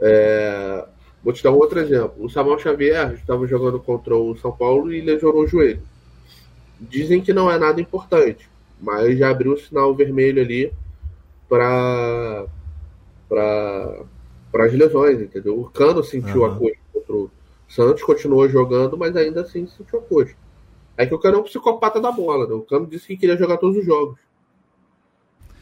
É, 0.00 0.86
vou 1.28 1.32
te 1.34 1.42
dar 1.42 1.52
um 1.52 1.58
outro 1.58 1.78
exemplo. 1.78 2.14
O 2.24 2.30
Samuel 2.30 2.58
Xavier 2.58 3.12
estava 3.12 3.46
jogando 3.46 3.78
contra 3.78 4.16
o 4.16 4.34
São 4.38 4.50
Paulo 4.50 4.90
e 4.90 5.02
lesionou 5.02 5.42
o 5.42 5.46
joelho. 5.46 5.82
Dizem 6.80 7.20
que 7.20 7.34
não 7.34 7.50
é 7.50 7.58
nada 7.58 7.82
importante, 7.82 8.48
mas 8.80 9.18
já 9.18 9.28
abriu 9.28 9.52
o 9.52 9.58
sinal 9.58 9.94
vermelho 9.94 10.40
ali 10.40 10.72
para 11.46 12.46
para 13.28 14.64
as 14.64 14.72
lesões, 14.72 15.20
entendeu? 15.20 15.60
O 15.60 15.68
Cano 15.68 16.02
sentiu 16.02 16.40
uhum. 16.40 16.46
a 16.46 16.56
coxa 16.56 16.80
contra 16.94 17.12
o 17.14 17.30
Santos, 17.68 18.02
continuou 18.02 18.48
jogando, 18.48 18.96
mas 18.96 19.14
ainda 19.14 19.42
assim 19.42 19.66
sentiu 19.66 19.98
a 19.98 20.02
coxa. 20.02 20.34
É 20.96 21.04
que 21.04 21.14
o 21.14 21.18
Cano 21.18 21.36
é 21.36 21.40
um 21.40 21.44
psicopata 21.44 22.00
da 22.00 22.10
bola, 22.10 22.46
né? 22.46 22.54
O 22.54 22.62
Cano 22.62 22.86
disse 22.86 23.06
que 23.06 23.18
queria 23.18 23.36
jogar 23.36 23.58
todos 23.58 23.76
os 23.76 23.84
jogos. 23.84 24.18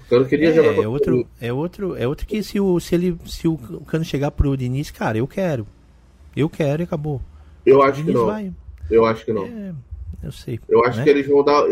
Cano 0.08 0.26
queria 0.26 0.50
é, 0.50 0.52
jogar 0.52 0.74
é 0.74 0.86
outro, 0.86 1.28
é 1.40 1.52
outro, 1.52 1.96
é 1.96 2.06
outro 2.06 2.26
que 2.26 2.42
se 2.42 2.60
o 2.60 2.78
se 2.78 2.94
ele 2.94 3.18
se 3.26 3.48
o 3.48 3.56
Cano 3.86 4.04
chegar 4.04 4.30
pro 4.30 4.56
Diniz, 4.56 4.90
cara, 4.90 5.18
eu 5.18 5.26
quero. 5.26 5.66
Eu 6.36 6.48
quero 6.48 6.82
e 6.82 6.84
acabou. 6.84 7.20
Eu 7.64 7.82
acho 7.82 8.04
que 8.04 8.12
não. 8.12 8.26
Vai. 8.26 8.52
Eu 8.90 9.04
acho 9.04 9.24
que 9.24 9.32
não. 9.32 9.44
É, 9.44 9.74
eu 10.22 10.30
sei. 10.30 10.60
Eu 10.68 10.84
acho 10.84 10.98
né? 10.98 11.04
que 11.04 11.10
eles 11.10 11.26
vão 11.26 11.42
dar 11.42 11.64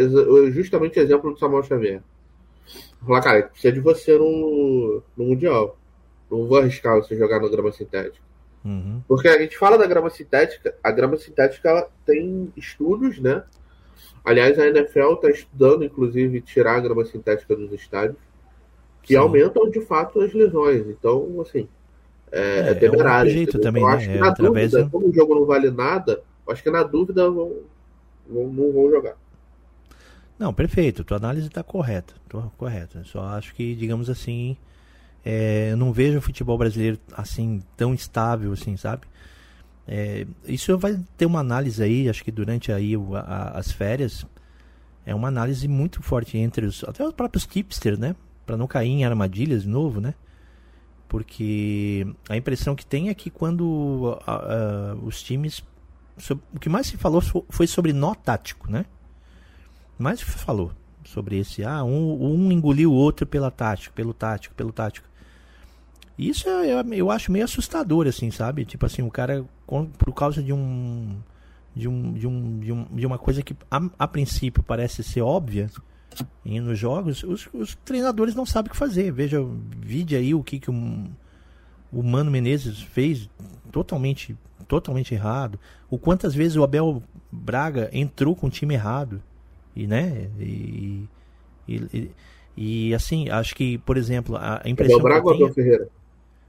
justamente 0.51 0.99
exemplo 0.99 1.33
do 1.33 1.39
Samuel 1.39 1.63
Xavier. 1.63 2.03
Falar, 3.07 3.21
cara, 3.21 3.43
precisa 3.43 3.73
de 3.73 3.81
você 3.81 4.19
no, 4.19 5.03
no 5.17 5.25
Mundial. 5.25 5.79
Não 6.31 6.47
vou 6.47 6.59
arriscar 6.59 6.97
você 6.97 7.17
jogar 7.17 7.41
na 7.41 7.49
grama 7.49 7.71
sintética. 7.71 8.25
Uhum. 8.65 9.03
Porque 9.07 9.29
a 9.29 9.39
gente 9.39 9.59
fala 9.59 9.77
da 9.77 9.87
grama 9.87 10.09
sintética, 10.09 10.75
a 10.83 10.91
grama 10.91 11.19
sintética 11.19 11.69
ela 11.69 11.89
tem 12.07 12.51
estudos, 12.57 13.19
né? 13.19 13.45
Aliás, 14.25 14.59
a 14.59 14.67
NFL 14.67 15.13
está 15.15 15.31
estudando, 15.31 15.85
inclusive, 15.85 16.41
tirar 16.41 16.77
a 16.77 16.81
grama 16.81 17.05
sintética 17.05 17.55
dos 17.55 17.71
estádios, 17.73 18.17
que 19.03 19.15
Sim. 19.15 19.21
aumentam 19.21 19.71
de 19.71 19.81
fato 19.83 20.21
as 20.21 20.33
lesões. 20.33 20.87
Então, 20.89 21.41
assim, 21.43 21.69
é, 22.33 22.41
é, 22.41 22.71
é 22.71 22.75
temerário. 22.75 23.31
É 23.31 23.35
jeito 23.35 23.59
também, 23.59 23.83
eu 23.83 23.89
né? 23.89 23.95
acho 23.95 24.07
que 24.09 24.17
é, 24.17 24.19
na 24.19 24.31
dúvida, 24.31 24.89
como 24.91 25.09
o 25.09 25.13
jogo 25.13 25.35
não 25.35 25.45
vale 25.45 25.71
nada, 25.71 26.23
acho 26.49 26.63
que 26.63 26.71
na 26.71 26.83
dúvida 26.83 27.31
vão, 27.31 27.53
vão, 28.29 28.47
não 28.49 28.73
vão 28.73 28.91
jogar. 28.91 29.17
Não, 30.39 30.53
perfeito. 30.53 31.05
Tua 31.05 31.19
análise 31.19 31.47
está 31.47 31.63
correta. 31.63 32.15
Tô 32.29 32.43
correta. 32.57 33.05
Só 33.05 33.21
acho 33.21 33.55
que, 33.55 33.75
digamos 33.75 34.11
assim, 34.11 34.57
é, 35.25 35.71
eu 35.71 35.77
não 35.77 35.93
vejo 35.93 36.19
o 36.19 36.23
futebol 36.23 36.59
brasileiro 36.59 36.99
assim 37.13 37.63
tão 37.77 37.95
estável 37.95 38.53
assim, 38.53 38.77
sabe? 38.77 39.07
É, 39.87 40.27
isso 40.47 40.77
vai 40.79 40.99
ter 41.17 41.27
uma 41.27 41.41
análise 41.41 41.83
aí, 41.83 42.09
acho 42.09 42.25
que 42.25 42.31
durante 42.31 42.73
aí 42.73 42.97
o, 42.97 43.15
a, 43.15 43.51
as 43.51 43.71
férias, 43.71 44.27
é 45.05 45.15
uma 45.15 45.29
análise 45.29 45.69
muito 45.69 46.03
forte 46.03 46.39
entre 46.39 46.67
os 46.67 46.83
até 46.85 47.07
os 47.07 47.13
próprios 47.13 47.47
tipsters, 47.47 47.99
né? 47.99 48.17
Para 48.47 48.57
não 48.57 48.67
cair 48.67 48.89
em 48.89 49.05
armadilhas 49.05 49.63
de 49.63 49.69
novo, 49.69 50.01
né? 50.01 50.15
Porque 51.09 52.07
a 52.29 52.37
impressão 52.37 52.75
que 52.75 52.87
tem 52.87 53.09
é 53.09 53.15
que 53.15 53.31
quando 53.31 54.19
a, 54.27 54.33
a, 54.33 54.95
os 54.95 55.23
times 55.23 55.63
o 56.55 56.61
que 56.61 56.69
mais 56.69 56.87
se 56.87 56.97
falou 56.97 57.21
foi 57.49 57.67
sobre 57.67 57.93
nó 57.93 58.15
tático, 58.15 58.71
né? 58.71 58.87
Mais 59.99 60.21
se 60.21 60.25
falou 60.25 60.73
sobre 61.05 61.39
esse, 61.39 61.63
ah, 61.63 61.85
um, 61.85 62.25
um 62.25 62.53
engoliu 62.53 62.91
o 62.91 62.95
outro 62.95 63.27
pela 63.27 63.51
tática, 63.51 63.93
pelo 63.95 64.15
tático, 64.15 64.55
pelo 64.55 64.73
tático. 64.73 65.07
Isso 66.19 66.49
é, 66.49 66.73
eu, 66.73 66.93
eu 66.93 67.11
acho 67.11 67.33
meio 67.33 67.45
assustador, 67.45 68.07
assim, 68.07 68.31
sabe? 68.31 68.65
Tipo 68.65 68.87
assim, 68.87 69.03
o 69.03 69.11
cara, 69.11 69.45
por 69.67 70.13
causa 70.15 70.43
de 70.43 70.53
um. 70.53 71.17
De, 71.75 71.89
um, 71.89 72.13
de, 72.13 72.25
um, 72.25 72.61
de, 72.61 72.73
um, 72.73 72.85
de 72.85 73.05
uma 73.05 73.19
coisa 73.19 73.43
que 73.43 73.57
a, 73.69 73.83
a 73.99 74.07
princípio 74.07 74.63
parece 74.63 75.03
ser 75.03 75.23
óbvia 75.23 75.69
e 76.45 76.61
nos 76.61 76.79
jogos, 76.79 77.23
os, 77.25 77.49
os, 77.53 77.75
treinadores 77.85 78.35
não 78.35 78.47
sabem 78.47 78.69
o 78.69 78.73
que 78.73 78.77
fazer. 78.77 79.11
Veja, 79.11 79.45
vide 79.77 80.15
aí 80.15 80.35
o 80.35 80.43
que, 80.43 80.59
que 80.59 80.71
o, 80.71 81.05
o 81.93 82.03
Mano 82.03 82.31
Menezes 82.31 82.81
fez 82.81 83.29
totalmente, 83.73 84.37
totalmente 84.69 85.15
errado. 85.15 85.59
O 85.91 85.99
quantas 85.99 86.35
vezes 86.35 86.57
o 86.57 86.63
Abel 86.63 87.03
Braga 87.33 87.89
entrou 87.93 88.37
com 88.37 88.47
o 88.47 88.51
time 88.51 88.75
errado. 88.75 89.23
E, 89.75 89.87
né? 89.87 90.29
E, 90.39 91.09
e, 91.67 91.77
e, 91.77 92.11
e 92.57 92.95
assim, 92.95 93.29
acho 93.31 93.55
que, 93.55 93.79
por 93.79 93.97
exemplo, 93.97 94.37
a 94.37 94.63
impressão. 94.67 94.99
Abel 94.99 95.09
Braga 95.09 95.27
ou 95.27 95.35
Abel 95.35 95.53
Ferreira? 95.53 95.89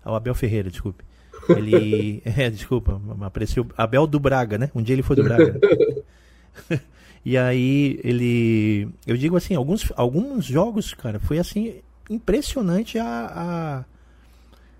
Ao 0.05 0.15
Abel 0.15 0.35
Ferreira, 0.35 0.69
desculpe. 0.69 1.03
Ele. 1.49 2.21
é, 2.25 2.49
desculpa, 2.49 3.01
apareceu. 3.21 3.67
Abel 3.75 4.07
do 4.07 4.19
Braga, 4.19 4.57
né? 4.57 4.71
Um 4.73 4.81
dia 4.81 4.93
ele 4.93 5.03
foi 5.03 5.15
do 5.15 5.23
Braga. 5.23 5.59
E 7.25 7.39
aí 7.39 7.99
ele. 8.03 8.87
Eu 9.07 9.17
digo 9.17 9.35
assim, 9.35 9.55
alguns, 9.55 9.91
alguns 9.95 10.45
jogos, 10.45 10.93
cara, 10.93 11.19
foi 11.19 11.39
assim, 11.39 11.81
impressionante 12.07 12.99
a. 12.99 13.85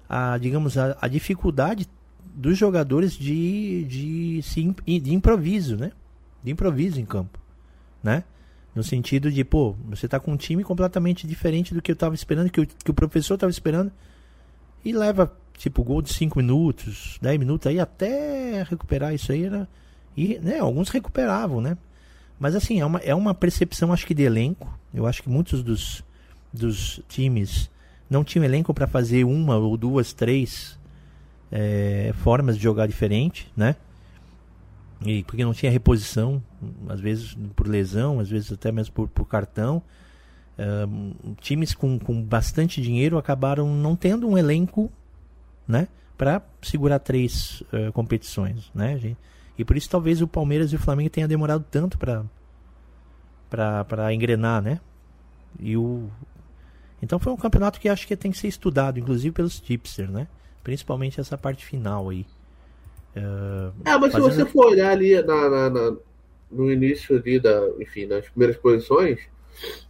a, 0.08 0.34
a 0.34 0.38
digamos, 0.38 0.78
a, 0.78 0.96
a, 1.02 1.08
dificuldade 1.08 1.88
dos 2.36 2.56
jogadores 2.56 3.14
de, 3.14 3.84
de, 3.86 4.42
de 5.00 5.12
improviso, 5.12 5.76
né? 5.76 5.92
De 6.44 6.52
improviso 6.52 7.02
em 7.02 7.06
campo, 7.06 7.40
né? 8.04 8.24
No 8.76 8.84
sentido 8.84 9.32
de, 9.32 9.44
pô, 9.44 9.76
você 9.90 10.08
tá 10.08 10.20
com 10.20 10.34
um 10.34 10.38
time 10.38 10.64
completamente 10.64 11.26
diferente 11.26 11.74
do 11.74 11.82
que 11.82 11.92
eu 11.92 11.96
tava 11.96 12.14
esperando, 12.14 12.52
que, 12.52 12.68
que 12.68 12.92
o 12.92 12.94
professor 12.94 13.40
tava 13.40 13.50
esperando 13.50 13.92
e 14.86 14.94
leva, 14.94 15.36
tipo, 15.58 15.84
gol 15.84 16.00
de 16.00 16.14
5 16.14 16.38
minutos, 16.38 17.18
10 17.20 17.40
minutos 17.40 17.66
aí 17.66 17.80
até 17.80 18.62
recuperar 18.62 19.16
isso 19.16 19.32
aí. 19.32 19.50
Né? 19.50 19.68
E, 20.16 20.38
né, 20.38 20.60
alguns 20.60 20.90
recuperavam, 20.90 21.60
né? 21.60 21.76
Mas 22.40 22.56
assim, 22.56 22.80
é 22.80 22.86
uma, 22.86 23.00
é 23.00 23.16
uma 23.16 23.34
percepção, 23.34 23.92
acho 23.92 24.06
que, 24.06 24.14
de 24.14 24.22
elenco. 24.22 24.72
Eu 24.94 25.08
acho 25.08 25.24
que 25.24 25.30
muitos 25.30 25.64
dos, 25.64 26.04
dos 26.54 27.02
times 27.10 27.72
não 28.10 28.24
tinham 28.24 28.46
elenco 28.46 28.74
para 28.74 28.86
fazer 28.86 29.24
uma 29.24 29.58
ou 29.58 29.76
duas, 29.76 30.14
três 30.14 30.78
é, 31.52 32.14
formas 32.18 32.58
de 32.58 32.64
jogar 32.64 32.86
diferente, 32.86 33.52
né? 33.58 33.76
E 35.06 35.24
porque 35.24 35.44
não 35.44 35.54
tinha 35.54 35.72
reposição, 35.72 36.42
às 36.88 37.00
vezes 37.00 37.38
por 37.56 37.68
lesão, 37.68 38.20
às 38.20 38.30
vezes 38.30 38.52
até 38.52 38.72
mesmo 38.72 38.94
por, 38.94 39.08
por 39.10 39.26
cartão 39.26 39.82
uh, 40.60 41.36
times 41.42 41.74
com, 41.74 42.00
com 42.00 42.22
bastante 42.22 42.82
dinheiro 42.82 43.18
acabaram 43.18 43.74
não 43.74 43.96
tendo 43.96 44.28
um 44.28 44.38
elenco 44.38 44.92
né, 45.68 45.88
para 46.18 46.42
segurar 46.62 47.00
três 47.00 47.62
uh, 47.74 47.92
competições. 47.94 48.72
Né, 48.74 48.98
gente? 48.98 49.18
E 49.58 49.64
por 49.64 49.78
isso 49.78 49.90
talvez 49.90 50.22
o 50.22 50.28
Palmeiras 50.28 50.72
e 50.72 50.76
o 50.76 50.80
Flamengo 50.80 51.10
tenham 51.10 51.28
demorado 51.28 51.66
tanto 51.70 51.98
para 51.98 52.24
para 53.86 54.14
engrenar, 54.14 54.62
né? 54.62 54.82
E 55.60 55.78
o 55.78 56.10
então 57.02 57.20
foi 57.20 57.32
um 57.32 57.38
campeonato 57.38 57.80
que 57.80 57.88
acho 57.88 58.08
que 58.08 58.16
tem 58.18 58.32
que 58.32 58.38
ser 58.38 58.48
estudado, 58.48 59.00
inclusive 59.00 59.32
pelos 59.32 59.60
tipsters, 59.60 60.10
né? 60.10 60.28
Principalmente 60.64 61.20
essa 61.22 61.38
parte 61.38 61.66
final 61.66 62.10
aí. 62.10 62.26
Uh, 63.16 63.72
é, 63.86 63.98
mas 63.98 64.12
fazendo... 64.12 64.32
se 64.32 64.38
você 64.38 64.46
for 64.46 64.72
olhar 64.72 64.92
ali 64.92 65.22
na, 65.22 65.50
na, 65.50 65.70
na, 65.70 65.96
no 66.52 66.72
início 66.72 67.16
ali 67.16 67.40
da, 67.40 67.70
enfim, 67.80 68.08
nas 68.08 68.28
primeiras 68.28 68.58
posições, 68.58 69.20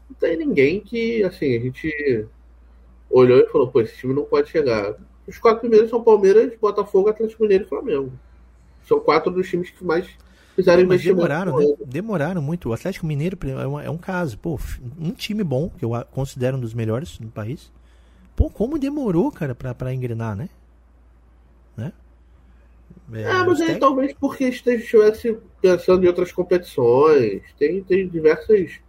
não 0.10 0.16
tem 0.18 0.38
ninguém 0.38 0.80
que, 0.80 1.24
assim, 1.24 1.56
a 1.56 1.60
gente 1.60 2.28
olhou 3.10 3.40
e 3.40 3.48
falou, 3.48 3.68
pô, 3.68 3.82
esse 3.82 3.96
time 3.98 4.14
não 4.14 4.24
pode 4.24 4.50
chegar. 4.50 4.96
os 5.28 5.38
quatro 5.38 5.62
primeiros 5.62 5.90
são 5.90 6.04
Palmeiras, 6.04 6.54
Botafogo, 6.60 7.10
Atlético 7.10 7.44
Mineiro 7.44 7.66
e 7.66 7.68
Flamengo. 7.68 8.12
São 8.88 9.00
quatro 9.00 9.32
dos 9.32 9.50
times 9.50 9.70
que 9.70 9.84
mais 9.84 10.08
fizeram 10.56 10.86
Mas 10.86 11.02
investimento. 11.02 11.16
demoraram, 11.18 11.58
né? 11.58 11.76
Demoraram 11.86 12.42
muito. 12.42 12.70
O 12.70 12.74
Atlético 12.74 13.06
Mineiro 13.06 13.38
é 13.44 13.68
um, 13.68 13.80
é 13.80 13.90
um 13.90 13.98
caso. 13.98 14.38
Pô, 14.38 14.60
um 15.00 15.12
time 15.12 15.44
bom, 15.44 15.70
que 15.70 15.84
eu 15.84 15.92
considero 16.12 16.58
um 16.58 16.60
dos 16.60 16.74
melhores 16.74 17.20
no 17.20 17.30
país. 17.30 17.72
Pô, 18.36 18.50
como 18.50 18.78
demorou, 18.78 19.32
cara, 19.32 19.56
pra, 19.56 19.74
pra 19.74 19.94
engrenar, 19.94 20.36
né? 20.36 20.50
Né? 21.76 21.92
É, 23.14 23.26
ah, 23.32 23.46
mas 23.46 23.62
aí 23.62 23.78
talvez 23.80 24.14
porque 24.14 24.46
estivesse 24.46 25.38
pensando 25.62 26.04
em 26.04 26.08
outras 26.08 26.32
competições. 26.32 27.42
Tem, 27.58 27.84
tem 27.84 28.08
diversas, 28.08 28.80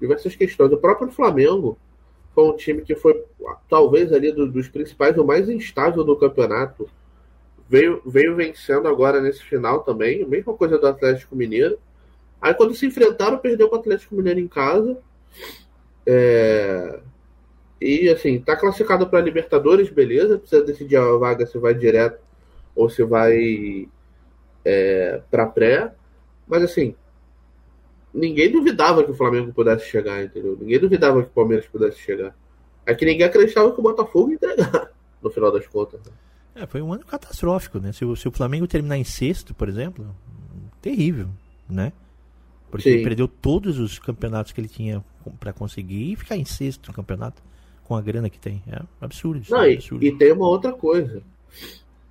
diversas 0.00 0.34
questões. 0.34 0.72
O 0.72 0.76
próprio 0.76 1.10
Flamengo 1.10 1.78
foi 2.34 2.44
um 2.44 2.56
time 2.56 2.82
que 2.82 2.94
foi, 2.94 3.22
talvez, 3.68 4.12
ali 4.12 4.32
do, 4.32 4.50
dos 4.50 4.68
principais, 4.68 5.16
o 5.16 5.24
mais 5.24 5.48
instável 5.48 6.02
do 6.02 6.16
campeonato. 6.16 6.88
Veio, 7.68 8.02
veio 8.04 8.36
vencendo 8.36 8.88
agora 8.88 9.20
nesse 9.20 9.42
final 9.42 9.80
também. 9.80 10.22
A 10.22 10.26
mesma 10.26 10.54
coisa 10.54 10.78
do 10.78 10.86
Atlético 10.86 11.36
Mineiro. 11.36 11.78
Aí 12.40 12.52
quando 12.54 12.74
se 12.74 12.86
enfrentaram, 12.86 13.38
perdeu 13.38 13.68
com 13.68 13.76
o 13.76 13.78
Atlético 13.78 14.14
Mineiro 14.14 14.40
em 14.40 14.48
casa. 14.48 14.98
É... 16.06 17.00
E 17.80 18.08
assim, 18.08 18.40
tá 18.40 18.56
classificado 18.56 19.08
para 19.08 19.20
Libertadores, 19.20 19.90
beleza. 19.90 20.38
Precisa 20.38 20.64
decidir 20.64 20.96
a 20.96 21.16
vaga 21.16 21.46
se 21.46 21.58
vai 21.58 21.74
direto 21.74 22.20
ou 22.74 22.88
se 22.88 23.02
vai 23.02 23.88
é, 24.64 25.20
para 25.30 25.46
pré. 25.46 25.92
Mas 26.46 26.62
assim, 26.62 26.94
ninguém 28.12 28.50
duvidava 28.50 29.04
que 29.04 29.10
o 29.10 29.14
Flamengo 29.14 29.52
pudesse 29.52 29.86
chegar, 29.86 30.24
entendeu? 30.24 30.56
Ninguém 30.60 30.78
duvidava 30.78 31.22
que 31.22 31.28
o 31.28 31.32
Palmeiras 31.32 31.66
pudesse 31.66 31.98
chegar. 31.98 32.36
É 32.84 32.94
que 32.94 33.04
ninguém 33.04 33.26
acreditava 33.26 33.72
que 33.72 33.80
o 33.80 33.82
Botafogo 33.82 34.30
ia 34.30 34.34
entregar, 34.34 34.92
no 35.22 35.30
final 35.30 35.52
das 35.52 35.66
contas. 35.66 36.00
Né? 36.04 36.12
É, 36.54 36.66
foi 36.66 36.82
um 36.82 36.92
ano 36.92 37.04
catastrófico, 37.04 37.78
né? 37.78 37.92
Se 37.92 38.04
o, 38.04 38.14
se 38.14 38.28
o 38.28 38.32
Flamengo 38.32 38.66
terminar 38.66 38.98
em 38.98 39.04
sexto, 39.04 39.54
por 39.54 39.68
exemplo, 39.68 40.14
terrível, 40.80 41.28
né? 41.68 41.92
Porque 42.70 42.88
Sim. 42.88 42.96
ele 42.96 43.04
perdeu 43.04 43.28
todos 43.28 43.78
os 43.78 43.98
campeonatos 43.98 44.52
que 44.52 44.60
ele 44.60 44.68
tinha 44.68 45.04
para 45.38 45.52
conseguir 45.52 46.12
e 46.12 46.16
ficar 46.16 46.36
em 46.36 46.44
sexto 46.44 46.88
no 46.88 46.94
campeonato 46.94 47.42
com 47.84 47.94
a 47.94 48.00
grana 48.00 48.28
que 48.28 48.38
tem. 48.38 48.62
É 48.66 48.80
absurdo. 49.00 49.44
Não, 49.50 49.62
é 49.62 49.74
absurdo. 49.74 50.04
E, 50.04 50.08
e, 50.08 50.16
tem 50.16 50.32
uma 50.32 50.48
outra 50.48 50.72
coisa 50.72 51.22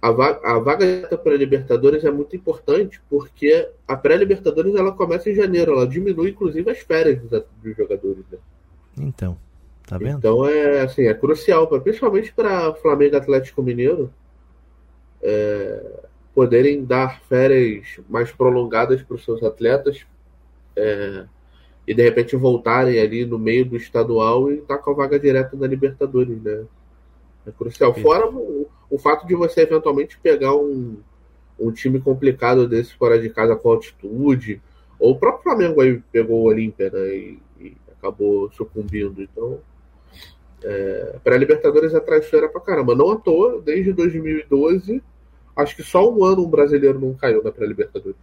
a 0.02 0.12
vaga, 0.12 0.40
a 0.44 0.58
vaga 0.58 1.18
para 1.18 1.36
Libertadores 1.36 2.04
é 2.04 2.10
muito 2.10 2.36
importante 2.36 3.00
porque 3.08 3.70
a 3.88 3.96
pré-Libertadores 3.96 4.74
ela 4.74 4.92
começa 4.92 5.30
em 5.30 5.36
janeiro, 5.36 5.74
ela 5.74 5.88
diminui 5.88 6.32
inclusive 6.32 6.72
as 6.72 6.80
férias 6.80 7.22
dos, 7.22 7.44
dos 7.62 7.78
jogadores. 7.78 8.26
Né? 8.32 8.40
Então, 8.98 9.38
tá 9.88 10.00
vendo? 10.00 10.18
Então 10.18 10.48
é 10.48 10.82
assim, 10.82 11.04
é 11.04 11.14
crucial, 11.14 11.68
pra, 11.68 11.80
principalmente 11.80 12.34
para 12.34 12.74
Flamengo 12.76 13.16
Atlético 13.16 13.62
Mineiro, 13.62 14.12
é, 15.22 16.02
poderem 16.34 16.84
dar 16.84 17.22
férias 17.22 18.00
mais 18.10 18.32
prolongadas 18.32 19.04
para 19.04 19.16
os 19.16 19.24
seus 19.24 19.44
atletas 19.44 20.04
é, 20.76 21.26
e 21.86 21.94
de 21.94 22.02
repente 22.02 22.36
voltarem 22.36 23.00
ali 23.00 23.24
no 23.24 23.38
meio 23.38 23.66
do 23.66 23.78
estadual 23.78 24.52
e 24.52 24.56
estar 24.56 24.78
tá 24.78 24.84
com 24.84 24.92
a 24.92 24.96
vaga 24.96 25.20
direta 25.20 25.56
na 25.56 25.68
Libertadores, 25.68 26.42
né? 26.42 26.66
É 27.46 27.52
crucial. 27.52 27.94
Fora 27.94 28.28
o, 28.92 28.98
fato 28.98 29.26
de 29.26 29.34
você 29.34 29.62
eventualmente 29.62 30.20
pegar 30.20 30.54
um, 30.56 30.98
um 31.60 31.72
time 31.72 32.00
complicado 32.00 32.68
desse 32.68 32.94
fora 32.96 33.20
de 33.20 33.30
casa 33.30 33.56
com 33.56 33.72
altitude, 33.72 34.62
ou 35.00 35.14
o 35.14 35.20
próprio 35.20 35.44
Flamengo 35.44 35.82
aí 35.82 36.00
pegou 36.12 36.42
o 36.42 36.48
Olímpia 36.48 36.90
né, 36.92 37.16
e, 37.16 37.40
e, 37.60 37.78
acabou 37.92 38.52
sucumbindo. 38.52 39.22
Então, 39.22 39.60
é, 40.64 41.16
para 41.24 41.36
a 41.36 41.38
Libertadores 41.38 41.94
é 41.94 42.00
traiçoeira 42.00 42.50
pra 42.50 42.62
caramba. 42.62 42.94
Não 42.96 43.12
à 43.12 43.16
toa, 43.16 43.62
desde 43.62 43.94
2012, 43.94 45.02
acho 45.56 45.76
que 45.76 45.84
só 45.84 46.08
um 46.12 46.24
ano 46.24 46.46
um 46.46 46.50
brasileiro 46.50 47.00
não 47.00 47.14
caiu 47.14 47.44
na 47.44 47.52
pré-Libertadores. 47.52 48.20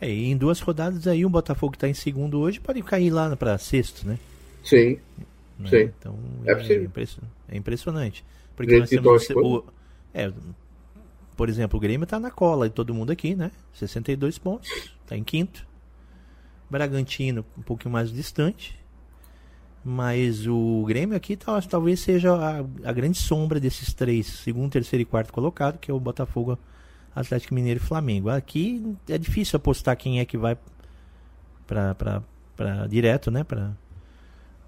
É, 0.00 0.10
e 0.10 0.30
em 0.30 0.36
duas 0.36 0.60
rodadas 0.60 1.06
aí, 1.06 1.24
o 1.24 1.30
Botafogo 1.30 1.72
que 1.72 1.76
está 1.76 1.88
em 1.88 1.94
segundo 1.94 2.40
hoje 2.40 2.60
pode 2.60 2.82
cair 2.82 3.10
lá 3.10 3.34
para 3.36 3.56
sexto, 3.58 4.06
né? 4.06 4.18
Sim. 4.62 4.98
Né? 5.58 5.68
Sim. 5.70 5.90
Então 5.98 6.18
é, 6.44 6.52
é, 6.52 7.56
impressionante. 7.56 8.24
Porque 8.56 8.78
nós 8.78 8.88
temos 8.88 9.28
o, 9.30 9.64
é, 10.12 10.32
por 11.36 11.48
exemplo, 11.48 11.76
o 11.76 11.80
Grêmio 11.80 12.04
está 12.04 12.18
na 12.20 12.30
cola 12.30 12.66
e 12.66 12.70
todo 12.70 12.94
mundo 12.94 13.10
aqui, 13.10 13.34
né? 13.34 13.50
62 13.72 14.38
pontos, 14.38 14.70
está 15.02 15.16
em 15.16 15.24
quinto. 15.24 15.66
Bragantino 16.70 17.44
um 17.58 17.62
pouquinho 17.62 17.92
mais 17.92 18.12
distante. 18.12 18.78
Mas 19.84 20.46
o 20.46 20.82
Grêmio 20.86 21.16
aqui 21.16 21.36
tá, 21.36 21.60
talvez 21.60 22.00
seja 22.00 22.34
a, 22.34 22.60
a, 22.88 22.92
grande 22.92 23.18
sombra 23.18 23.60
desses 23.60 23.92
três, 23.92 24.26
segundo, 24.26 24.72
terceiro 24.72 25.02
e 25.02 25.04
quarto 25.04 25.30
colocado, 25.30 25.78
que 25.78 25.90
é 25.90 25.94
o 25.94 26.00
Botafogo, 26.00 26.58
Atlético 27.14 27.54
Mineiro 27.54 27.78
e 27.78 27.86
Flamengo. 27.86 28.30
Aqui 28.30 28.96
é 29.08 29.18
difícil 29.18 29.58
apostar 29.58 29.94
quem 29.96 30.20
é 30.20 30.24
que 30.24 30.38
vai 30.38 30.56
para 31.66 32.86
direto, 32.88 33.30
né? 33.30 33.44
Pra, 33.44 33.72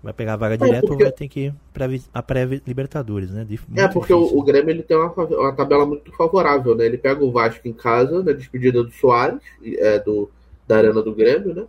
Vai 0.06 0.12
pegar 0.12 0.34
a 0.34 0.36
vaga 0.36 0.54
é, 0.54 0.56
direto 0.56 0.86
porque... 0.86 1.02
ou 1.02 1.10
vai 1.10 1.10
ter 1.10 1.26
que 1.26 1.40
ir 1.46 1.54
pra 1.74 1.86
a 2.14 2.22
pré-Libertadores, 2.22 3.32
né? 3.32 3.44
Muito 3.44 3.60
é, 3.74 3.88
porque 3.88 4.12
o, 4.12 4.38
o, 4.38 4.40
Grêmio 4.40 4.70
ele 4.70 4.84
tem 4.84 4.96
uma, 4.96 5.12
uma, 5.12 5.52
tabela 5.52 5.84
muito 5.84 6.12
favorável, 6.12 6.76
né? 6.76 6.86
Ele 6.86 6.96
pega 6.96 7.24
o 7.24 7.32
Vasco 7.32 7.66
em 7.66 7.72
casa, 7.72 8.22
na 8.22 8.30
despedida 8.30 8.84
do 8.84 8.92
Soares, 8.92 9.42
é, 9.64 9.98
do, 9.98 10.30
da 10.64 10.76
Arena 10.76 11.02
do 11.02 11.12
Grêmio, 11.12 11.52
né? 11.52 11.64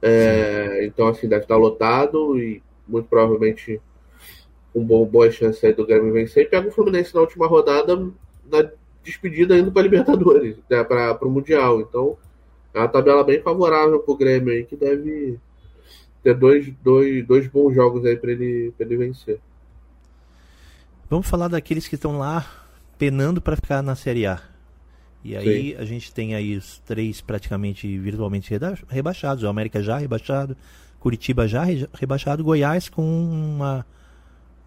É, 0.00 0.86
então, 0.86 1.06
assim, 1.06 1.28
deve 1.28 1.42
estar 1.42 1.58
lotado 1.58 2.38
e 2.38 2.62
muito 2.88 3.10
provavelmente 3.10 3.78
um 4.74 4.82
bom, 4.82 5.04
boa 5.04 5.30
chance 5.30 5.66
aí 5.66 5.74
do 5.74 5.86
Grêmio 5.86 6.14
vencer. 6.14 6.44
E 6.44 6.48
pega 6.48 6.66
o 6.66 6.72
Fluminense 6.72 7.14
na 7.14 7.20
última 7.20 7.46
rodada, 7.46 7.94
na 8.50 8.70
despedida 9.04 9.58
indo 9.58 9.70
para 9.70 9.82
Libertadores, 9.82 10.56
né? 10.70 10.82
para 10.82 11.18
o 11.20 11.30
Mundial. 11.30 11.82
Então, 11.82 12.16
é 12.72 12.78
uma 12.78 12.88
tabela 12.88 13.22
bem 13.22 13.42
favorável 13.42 14.00
para 14.00 14.14
o 14.14 14.16
Grêmio 14.16 14.50
aí, 14.50 14.64
que 14.64 14.76
deve 14.76 15.38
ter 16.24 16.34
dois, 16.34 16.72
dois, 16.82 17.26
dois 17.26 17.46
bons 17.46 17.74
jogos 17.74 18.04
aí 18.06 18.16
para 18.16 18.32
ele, 18.32 18.72
ele 18.80 18.96
vencer. 18.96 19.38
Vamos 21.08 21.28
falar 21.28 21.48
daqueles 21.48 21.86
que 21.86 21.96
estão 21.96 22.18
lá 22.18 22.44
penando 22.98 23.42
para 23.42 23.56
ficar 23.56 23.82
na 23.82 23.94
Série 23.94 24.26
A. 24.26 24.40
E 25.22 25.36
aí 25.36 25.72
Sim. 25.72 25.76
a 25.76 25.84
gente 25.84 26.12
tem 26.12 26.34
aí 26.34 26.56
os 26.56 26.78
três 26.78 27.20
praticamente 27.20 27.98
virtualmente 27.98 28.52
rebaixados. 28.88 29.44
O 29.44 29.48
América 29.48 29.82
já 29.82 29.98
rebaixado, 29.98 30.56
Curitiba 30.98 31.46
já 31.46 31.64
rebaixado, 31.92 32.42
Goiás 32.42 32.88
com 32.88 33.02
uma 33.02 33.86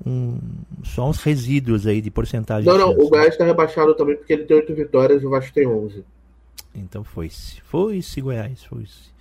um, 0.06 0.40
só 0.84 1.10
uns 1.10 1.22
resíduos 1.22 1.88
aí 1.88 2.02
de 2.02 2.12
porcentagem. 2.12 2.72
Não, 2.72 2.78
não, 2.78 2.92
o 2.92 3.10
Goiás 3.10 3.30
está 3.30 3.46
rebaixado 3.46 3.96
também 3.96 4.16
porque 4.16 4.34
ele 4.34 4.46
tem 4.46 4.58
oito 4.58 4.74
vitórias 4.76 5.24
e 5.24 5.26
o 5.26 5.30
Vasco 5.32 5.54
tem 5.54 5.68
onze. 5.68 6.04
Então 6.76 7.04
foi-se. 7.04 7.62
Foi-se, 7.62 8.22
Goiás, 8.22 8.64
foi-se. 8.64 9.17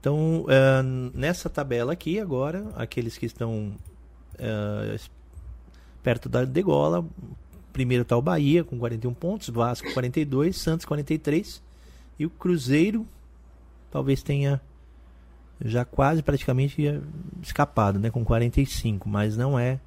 Então, 0.00 0.44
uh, 0.44 1.12
nessa 1.14 1.50
tabela 1.50 1.92
aqui, 1.92 2.18
agora, 2.18 2.66
aqueles 2.74 3.18
que 3.18 3.26
estão 3.26 3.74
uh, 4.36 5.10
perto 6.02 6.26
da 6.26 6.44
degola, 6.46 7.04
primeiro 7.70 8.02
está 8.02 8.16
o 8.16 8.22
Bahia 8.22 8.64
com 8.64 8.78
41 8.78 9.12
pontos, 9.12 9.50
Vasco 9.50 9.92
42, 9.92 10.56
Santos 10.56 10.86
43 10.86 11.62
e 12.18 12.24
o 12.24 12.30
Cruzeiro 12.30 13.06
talvez 13.90 14.22
tenha 14.22 14.60
já 15.62 15.84
quase 15.84 16.22
praticamente 16.22 16.82
escapado, 17.42 17.98
né, 17.98 18.10
com 18.10 18.24
45, 18.24 19.08
mas 19.08 19.36
não 19.36 19.58
é 19.58 19.78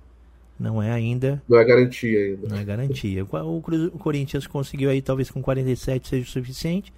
não 0.60 0.82
é 0.82 0.92
ainda 0.92 1.42
não 1.50 1.58
é 1.58 1.66
garantia 1.66 2.20
ainda. 2.20 2.48
Não 2.48 2.58
é 2.58 2.64
garantia. 2.64 3.26
O, 3.26 3.58
o 3.58 3.98
Corinthians 3.98 4.46
conseguiu 4.46 4.92
aí 4.92 5.02
talvez 5.02 5.32
com 5.32 5.42
47 5.42 6.08
seja 6.08 6.24
o 6.24 6.32
suficiente. 6.32 6.94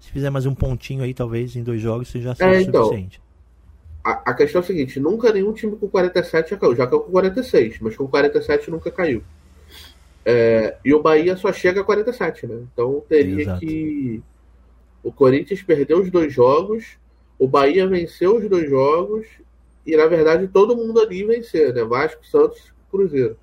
Se 0.00 0.10
fizer 0.10 0.30
mais 0.30 0.46
um 0.46 0.54
pontinho 0.54 1.02
aí, 1.02 1.12
talvez 1.12 1.56
em 1.56 1.62
dois 1.62 1.80
jogos, 1.80 2.08
você 2.08 2.20
já 2.20 2.34
seja 2.34 2.50
é, 2.50 2.62
então, 2.62 2.84
suficiente. 2.84 3.20
A, 4.04 4.30
a, 4.30 4.34
questão 4.34 4.60
é 4.60 4.64
a 4.64 4.66
seguinte: 4.66 4.98
nunca 5.00 5.32
nenhum 5.32 5.52
time 5.52 5.76
com 5.76 5.88
47 5.88 6.50
já 6.50 6.56
caiu. 6.56 6.76
Já 6.76 6.86
caiu 6.86 7.00
com 7.00 7.10
46, 7.10 7.78
mas 7.80 7.96
com 7.96 8.06
47 8.06 8.70
nunca 8.70 8.90
caiu. 8.90 9.22
É, 10.24 10.76
e 10.84 10.94
o 10.94 11.02
Bahia 11.02 11.36
só 11.36 11.52
chega 11.52 11.80
a 11.80 11.84
47, 11.84 12.46
né? 12.46 12.60
Então 12.72 13.02
teria 13.08 13.42
Exato. 13.42 13.60
que. 13.60 14.22
O 15.02 15.12
Corinthians 15.12 15.62
perdeu 15.62 16.00
os 16.00 16.10
dois 16.10 16.32
jogos, 16.32 16.98
o 17.38 17.46
Bahia 17.46 17.86
venceu 17.86 18.36
os 18.36 18.48
dois 18.48 18.68
jogos, 18.68 19.26
e 19.86 19.96
na 19.96 20.06
verdade 20.06 20.48
todo 20.48 20.76
mundo 20.76 21.00
ali 21.00 21.24
vencer, 21.24 21.72
né? 21.72 21.84
Vasco, 21.84 22.26
Santos 22.26 22.72
Cruzeiro. 22.90 23.36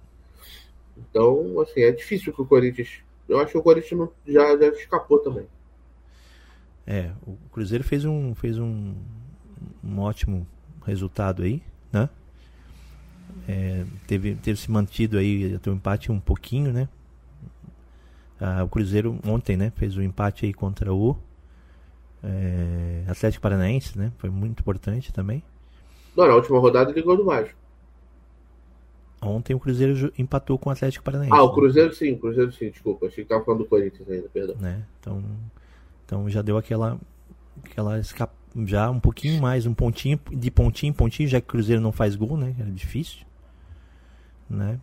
Então, 0.98 1.60
assim, 1.62 1.82
é 1.82 1.91
difícil 1.91 2.34
que 2.34 2.41
o 2.41 2.46
Corinthians. 2.46 3.02
Eu 3.28 3.39
acho 3.39 3.54
que 3.54 3.58
o 3.58 3.63
Corinthians 3.63 4.10
já, 4.28 4.58
já 4.58 4.68
escapou 4.68 5.20
também. 5.20 5.48
É, 6.88 7.12
o 7.26 7.36
Cruzeiro 7.52 7.84
fez 7.84 8.06
um, 8.06 8.36
fez 8.36 8.60
um, 8.60 8.93
um 9.84 10.00
ótimo 10.00 10.45
resultado 10.86 11.43
aí, 11.43 11.62
né? 11.91 12.10
É, 13.48 13.86
teve, 14.08 14.36
teve 14.36 14.60
se 14.60 14.69
mantido 14.69 15.17
aí 15.17 15.56
até 15.56 15.69
o 15.69 15.74
empate 15.74 16.12
um 16.12 16.19
pouquinho, 16.19 16.71
né? 16.71 16.88
Ah, 18.39 18.63
o 18.63 18.69
Cruzeiro 18.69 19.19
ontem, 19.26 19.58
né? 19.58 19.71
Fez 19.76 19.98
o 19.98 20.00
um 20.00 20.04
empate 20.04 20.45
aí 20.45 20.54
contra 20.54 20.93
o 20.93 21.17
é, 22.24 23.04
Atlético 23.08 23.41
Paranaense, 23.41 23.98
né? 23.98 24.12
Foi 24.17 24.30
muito 24.30 24.60
importante 24.60 25.12
também. 25.12 25.43
Não, 26.15 26.28
na 26.28 26.36
última 26.36 26.60
rodada 26.60 26.91
ele 26.91 27.00
ligou 27.00 27.17
do 27.17 27.26
Vasco. 27.26 27.56
Ontem 29.21 29.56
o 29.56 29.60
Cruzeiro 29.60 30.13
empatou 30.17 30.58
com 30.58 30.69
o 30.69 30.71
Atlético 30.71 31.04
Paranaense. 31.04 31.34
Ah, 31.34 31.43
o 31.43 31.48
né? 31.48 31.54
Cruzeiro 31.54 31.95
sim, 31.95 32.13
o 32.13 32.19
Cruzeiro 32.19 32.52
sim, 32.52 32.69
desculpa. 32.69 33.08
Achei 33.08 33.24
que 33.24 33.30
tava 33.30 33.43
falando 33.43 33.63
do 33.63 33.65
Corinthians 33.65 34.10
ainda, 34.10 34.30
perdão. 34.30 34.56
Né? 34.58 34.84
Então, 35.00 35.24
então 36.06 36.30
já 36.30 36.41
deu 36.41 36.58
aquela. 36.58 37.00
aquela. 37.63 38.02
Já 38.65 38.89
um 38.89 39.00
pouquinho 39.00 39.41
mais, 39.41 39.65
um 39.65 39.74
pontinho, 39.74 40.18
de 40.32 40.50
pontinho 40.50 40.91
em 40.91 40.94
pontinho, 40.94 41.28
já 41.28 41.41
que 41.41 41.48
o 41.48 41.50
Cruzeiro 41.50 41.82
não 41.82 41.91
faz 41.91 42.15
gol, 42.15 42.38
né? 42.38 42.56
É 42.58 42.63
difícil. 42.63 43.26
Né? 44.50 44.80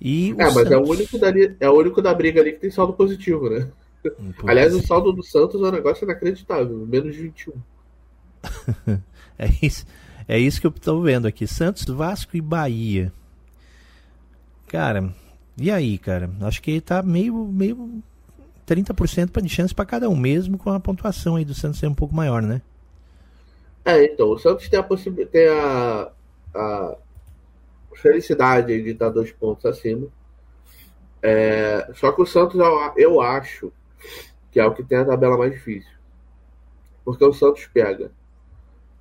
E 0.00 0.30
é, 0.30 0.34
mas 0.34 0.54
Santos... 0.54 0.72
é, 0.72 0.76
o 0.76 0.88
único 0.88 1.18
dali, 1.18 1.56
é 1.60 1.68
o 1.68 1.78
único 1.78 2.02
da 2.02 2.12
briga 2.14 2.40
ali 2.40 2.52
que 2.52 2.60
tem 2.60 2.70
saldo 2.70 2.94
positivo, 2.94 3.48
né? 3.50 3.70
Aliás, 4.44 4.74
o 4.74 4.84
saldo 4.84 5.12
do 5.12 5.22
Santos 5.22 5.62
é 5.62 5.64
um 5.66 5.70
negócio 5.70 6.04
inacreditável, 6.04 6.86
menos 6.86 7.14
de 7.14 7.22
21. 7.22 7.52
é, 9.38 9.48
isso, 9.62 9.86
é 10.26 10.38
isso 10.38 10.60
que 10.60 10.66
eu 10.66 10.72
estou 10.74 11.02
vendo 11.02 11.26
aqui. 11.26 11.46
Santos, 11.46 11.84
Vasco 11.84 12.36
e 12.36 12.40
Bahia. 12.40 13.12
Cara, 14.66 15.12
e 15.56 15.70
aí, 15.70 15.98
cara? 15.98 16.30
Acho 16.40 16.62
que 16.62 16.80
tá 16.80 17.02
meio, 17.02 17.34
meio 17.46 18.02
30% 18.70 19.42
de 19.42 19.48
chance 19.48 19.74
para 19.74 19.84
cada 19.84 20.08
um, 20.08 20.16
mesmo 20.16 20.56
com 20.56 20.70
a 20.70 20.78
pontuação 20.78 21.36
aí 21.36 21.44
do 21.44 21.54
Santos 21.54 21.80
ser 21.80 21.88
um 21.88 21.94
pouco 21.94 22.14
maior, 22.14 22.40
né? 22.40 22.62
É, 23.84 24.04
então, 24.04 24.30
o 24.30 24.38
Santos 24.38 24.68
tem 24.68 24.78
a 24.78 24.82
possibilidade, 24.82 25.30
tem 25.32 25.48
a, 25.48 26.10
a 26.54 26.96
felicidade 27.96 28.82
de 28.82 28.90
estar 28.90 29.08
dois 29.08 29.32
pontos 29.32 29.66
acima. 29.66 30.06
É, 31.22 31.90
só 31.94 32.12
que 32.12 32.22
o 32.22 32.26
Santos, 32.26 32.58
eu, 32.96 33.20
acho 33.20 33.72
que 34.50 34.60
é 34.60 34.64
o 34.64 34.72
que 34.72 34.82
tem 34.82 34.98
a 34.98 35.04
tabela 35.04 35.36
mais 35.36 35.52
difícil. 35.52 35.90
Porque 37.04 37.24
o 37.24 37.32
Santos 37.32 37.66
pega 37.66 38.10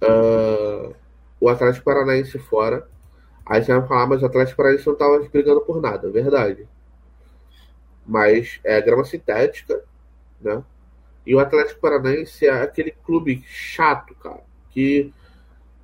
uh, 0.02 0.94
o 1.40 1.50
Atlético 1.50 1.86
Paranaense 1.86 2.38
fora. 2.40 2.88
Aí 3.46 3.64
você 3.64 3.74
vai 3.74 3.88
falar, 3.88 4.08
mas 4.08 4.22
o 4.22 4.26
Atlético 4.26 4.58
Paranaense 4.58 4.86
não 4.86 4.94
estava 4.94 5.20
brigando 5.20 5.62
por 5.62 5.82
nada. 5.82 6.10
Verdade. 6.10 6.68
Mas 8.10 8.60
é 8.64 8.82
grama 8.82 9.06
sintética, 9.06 9.84
né? 10.42 10.64
E 11.28 11.36
o 11.36 11.40
Atlético 11.40 11.80
Paranaense 11.80 12.48
é 12.48 12.50
aquele 12.50 12.90
clube 13.06 13.44
chato, 13.46 14.16
cara. 14.16 14.42
Que 14.72 15.14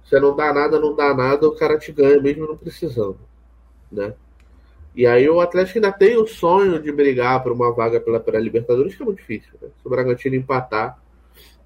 você 0.03 0.19
não 0.19 0.35
dá 0.35 0.51
nada, 0.51 0.79
não 0.79 0.95
dá 0.95 1.13
nada, 1.13 1.47
o 1.47 1.55
cara 1.55 1.77
te 1.77 1.91
ganha 1.91 2.19
mesmo 2.19 2.47
não 2.47 2.57
precisando, 2.57 3.19
né? 3.91 4.15
E 4.95 5.05
aí 5.05 5.29
o 5.29 5.39
Atlético 5.39 5.77
ainda 5.77 5.91
tem 5.91 6.17
o 6.17 6.25
sonho 6.25 6.81
de 6.81 6.91
brigar 6.91 7.43
por 7.43 7.51
uma 7.51 7.71
vaga 7.71 7.99
pela 7.99 8.19
pré-Libertadores, 8.19 8.95
que 8.95 9.03
é 9.03 9.05
muito 9.05 9.19
difícil. 9.19 9.51
Né? 9.61 9.67
Se 9.79 9.85
o 9.85 9.89
Bragantino 9.89 10.35
empatar 10.35 10.97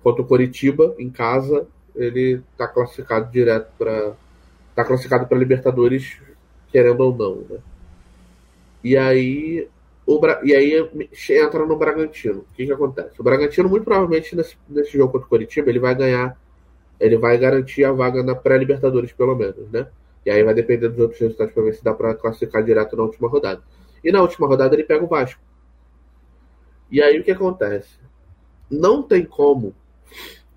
contra 0.03 0.21
o 0.21 0.25
Coritiba 0.25 0.93
em 0.97 1.09
casa, 1.09 1.65
ele 1.95 2.43
está 2.51 2.67
classificado 2.67 3.31
direto 3.31 3.71
para 3.77 4.13
está 4.71 4.83
classificado 4.83 5.25
para 5.25 5.37
Libertadores, 5.37 6.17
querendo 6.69 7.01
ou 7.01 7.15
não, 7.15 7.35
né? 7.49 7.59
E 8.83 8.97
aí 8.97 9.69
o 10.09 10.19
Bra... 10.19 10.41
e 10.43 10.55
aí 10.55 10.73
entra 11.29 11.65
no 11.67 11.77
Bragantino. 11.77 12.39
O 12.39 12.55
que, 12.55 12.65
que 12.65 12.71
acontece? 12.71 13.21
O 13.21 13.23
Bragantino 13.23 13.69
muito 13.69 13.83
provavelmente 13.83 14.35
nesse, 14.35 14.57
nesse 14.67 14.97
jogo 14.97 15.11
contra 15.11 15.27
o 15.27 15.29
Coritiba 15.29 15.69
ele 15.69 15.77
vai 15.77 15.93
ganhar, 15.93 16.35
ele 16.99 17.15
vai 17.15 17.37
garantir 17.37 17.83
a 17.83 17.91
vaga 17.91 18.23
na 18.23 18.33
pré-Libertadores 18.33 19.11
pelo 19.11 19.35
menos, 19.35 19.69
né? 19.69 19.87
E 20.25 20.31
aí 20.31 20.43
vai 20.43 20.55
depender 20.55 20.89
dos 20.89 20.97
outros 20.97 21.19
resultados 21.19 21.53
para 21.53 21.63
ver 21.63 21.75
se 21.75 21.83
dá 21.83 21.93
para 21.93 22.15
classificar 22.15 22.63
direto 22.63 22.97
na 22.97 23.03
última 23.03 23.29
rodada. 23.29 23.61
E 24.03 24.11
na 24.11 24.19
última 24.19 24.47
rodada 24.47 24.75
ele 24.75 24.83
pega 24.83 25.03
o 25.03 25.07
Vasco. 25.07 25.39
E 26.89 27.03
aí 27.03 27.19
o 27.19 27.23
que 27.23 27.29
acontece? 27.29 27.99
Não 28.67 29.03
tem 29.03 29.23
como 29.23 29.75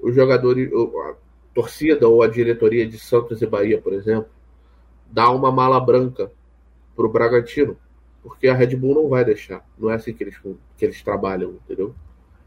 os 0.00 0.14
jogadores, 0.14 0.70
a 0.72 1.14
torcida 1.54 2.08
ou 2.08 2.22
a 2.22 2.26
diretoria 2.26 2.86
de 2.86 2.98
Santos 2.98 3.42
e 3.42 3.46
Bahia, 3.46 3.78
por 3.78 3.92
exemplo, 3.92 4.30
dar 5.10 5.30
uma 5.30 5.52
mala 5.52 5.78
branca 5.78 6.32
para 6.96 7.04
o 7.04 7.10
Bragantino, 7.10 7.76
porque 8.22 8.48
a 8.48 8.54
Red 8.54 8.76
Bull 8.76 8.94
não 8.94 9.08
vai 9.08 9.24
deixar. 9.24 9.66
Não 9.78 9.90
é 9.90 9.94
assim 9.94 10.12
que 10.12 10.22
eles, 10.22 10.38
que 10.76 10.84
eles 10.84 11.02
trabalham, 11.02 11.54
entendeu? 11.64 11.94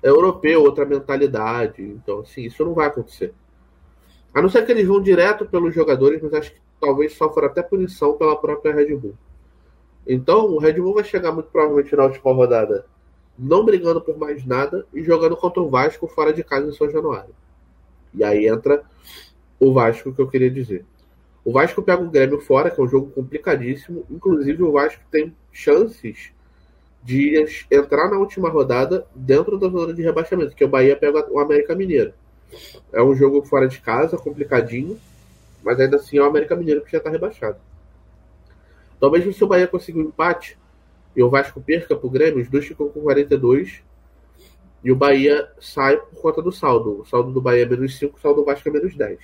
É 0.01 0.09
europeu, 0.09 0.61
outra 0.63 0.85
mentalidade. 0.85 1.81
Então, 1.81 2.19
assim, 2.19 2.43
isso 2.43 2.63
não 2.63 2.73
vai 2.73 2.87
acontecer. 2.87 3.33
A 4.33 4.41
não 4.41 4.49
ser 4.49 4.65
que 4.65 4.71
eles 4.71 4.87
vão 4.87 5.01
direto 5.01 5.45
pelos 5.45 5.73
jogadores, 5.73 6.21
mas 6.21 6.33
acho 6.33 6.53
que 6.53 6.61
talvez 6.79 7.13
sofra 7.13 7.47
até 7.47 7.61
punição 7.61 8.17
pela 8.17 8.35
própria 8.35 8.73
Red 8.73 8.95
Bull. 8.95 9.15
Então, 10.07 10.45
o 10.47 10.59
Red 10.59 10.73
Bull 10.73 10.93
vai 10.93 11.03
chegar 11.03 11.31
muito 11.31 11.49
provavelmente 11.49 11.95
na 11.95 12.03
última 12.03 12.33
rodada 12.33 12.85
não 13.37 13.65
brigando 13.65 14.01
por 14.01 14.17
mais 14.17 14.45
nada 14.45 14.85
e 14.93 15.03
jogando 15.03 15.35
contra 15.35 15.61
o 15.61 15.69
Vasco 15.69 16.07
fora 16.07 16.33
de 16.33 16.43
casa 16.43 16.67
em 16.67 16.73
São 16.73 16.89
Januário. 16.89 17.35
E 18.13 18.23
aí 18.23 18.47
entra 18.47 18.83
o 19.59 19.73
Vasco 19.73 20.13
que 20.13 20.21
eu 20.21 20.27
queria 20.27 20.49
dizer. 20.49 20.85
O 21.45 21.51
Vasco 21.51 21.83
pega 21.83 22.01
o 22.01 22.09
Grêmio 22.09 22.41
fora, 22.41 22.71
que 22.71 22.81
é 22.81 22.83
um 22.83 22.87
jogo 22.87 23.11
complicadíssimo. 23.11 24.03
Inclusive, 24.09 24.63
o 24.63 24.71
Vasco 24.71 25.03
tem 25.11 25.33
chances 25.51 26.31
de 27.03 27.45
entrar 27.69 28.09
na 28.09 28.17
última 28.17 28.49
rodada 28.49 29.05
dentro 29.13 29.59
da 29.59 29.69
zona 29.69 29.93
de 29.93 30.01
rebaixamento, 30.01 30.55
que 30.55 30.65
o 30.65 30.67
Bahia 30.67 30.95
pega 30.95 31.31
o 31.31 31.39
América 31.39 31.75
Mineiro. 31.75 32.13
É 32.91 33.01
um 33.01 33.13
jogo 33.15 33.43
fora 33.43 33.67
de 33.67 33.79
casa, 33.79 34.17
complicadinho, 34.17 34.99
mas 35.63 35.79
ainda 35.79 35.97
assim 35.97 36.17
é 36.17 36.21
o 36.21 36.25
América 36.25 36.55
Mineiro 36.55 36.81
que 36.81 36.91
já 36.91 36.97
está 36.97 37.11
rebaixado. 37.11 37.57
Então, 38.97 39.11
mesmo 39.11 39.31
se 39.31 39.43
o 39.43 39.47
Bahia 39.47 39.67
conseguir 39.67 39.99
um 39.99 40.07
empate 40.07 40.57
e 41.15 41.21
o 41.21 41.29
Vasco 41.29 41.61
perca 41.61 41.95
para 41.95 42.07
o 42.07 42.09
Grêmio, 42.09 42.41
os 42.41 42.49
dois 42.49 42.65
ficam 42.65 42.89
com 42.89 43.01
42 43.01 43.83
e 44.83 44.91
o 44.91 44.95
Bahia 44.95 45.47
sai 45.59 45.97
por 45.97 46.21
conta 46.21 46.41
do 46.41 46.51
saldo. 46.51 47.01
O 47.01 47.05
saldo 47.05 47.31
do 47.31 47.39
Bahia 47.39 47.63
é 47.63 47.65
menos 47.67 47.99
5, 47.99 48.17
o 48.17 48.19
saldo 48.19 48.41
do 48.41 48.45
Vasco 48.45 48.67
é 48.67 48.71
menos 48.71 48.95
10. 48.95 49.19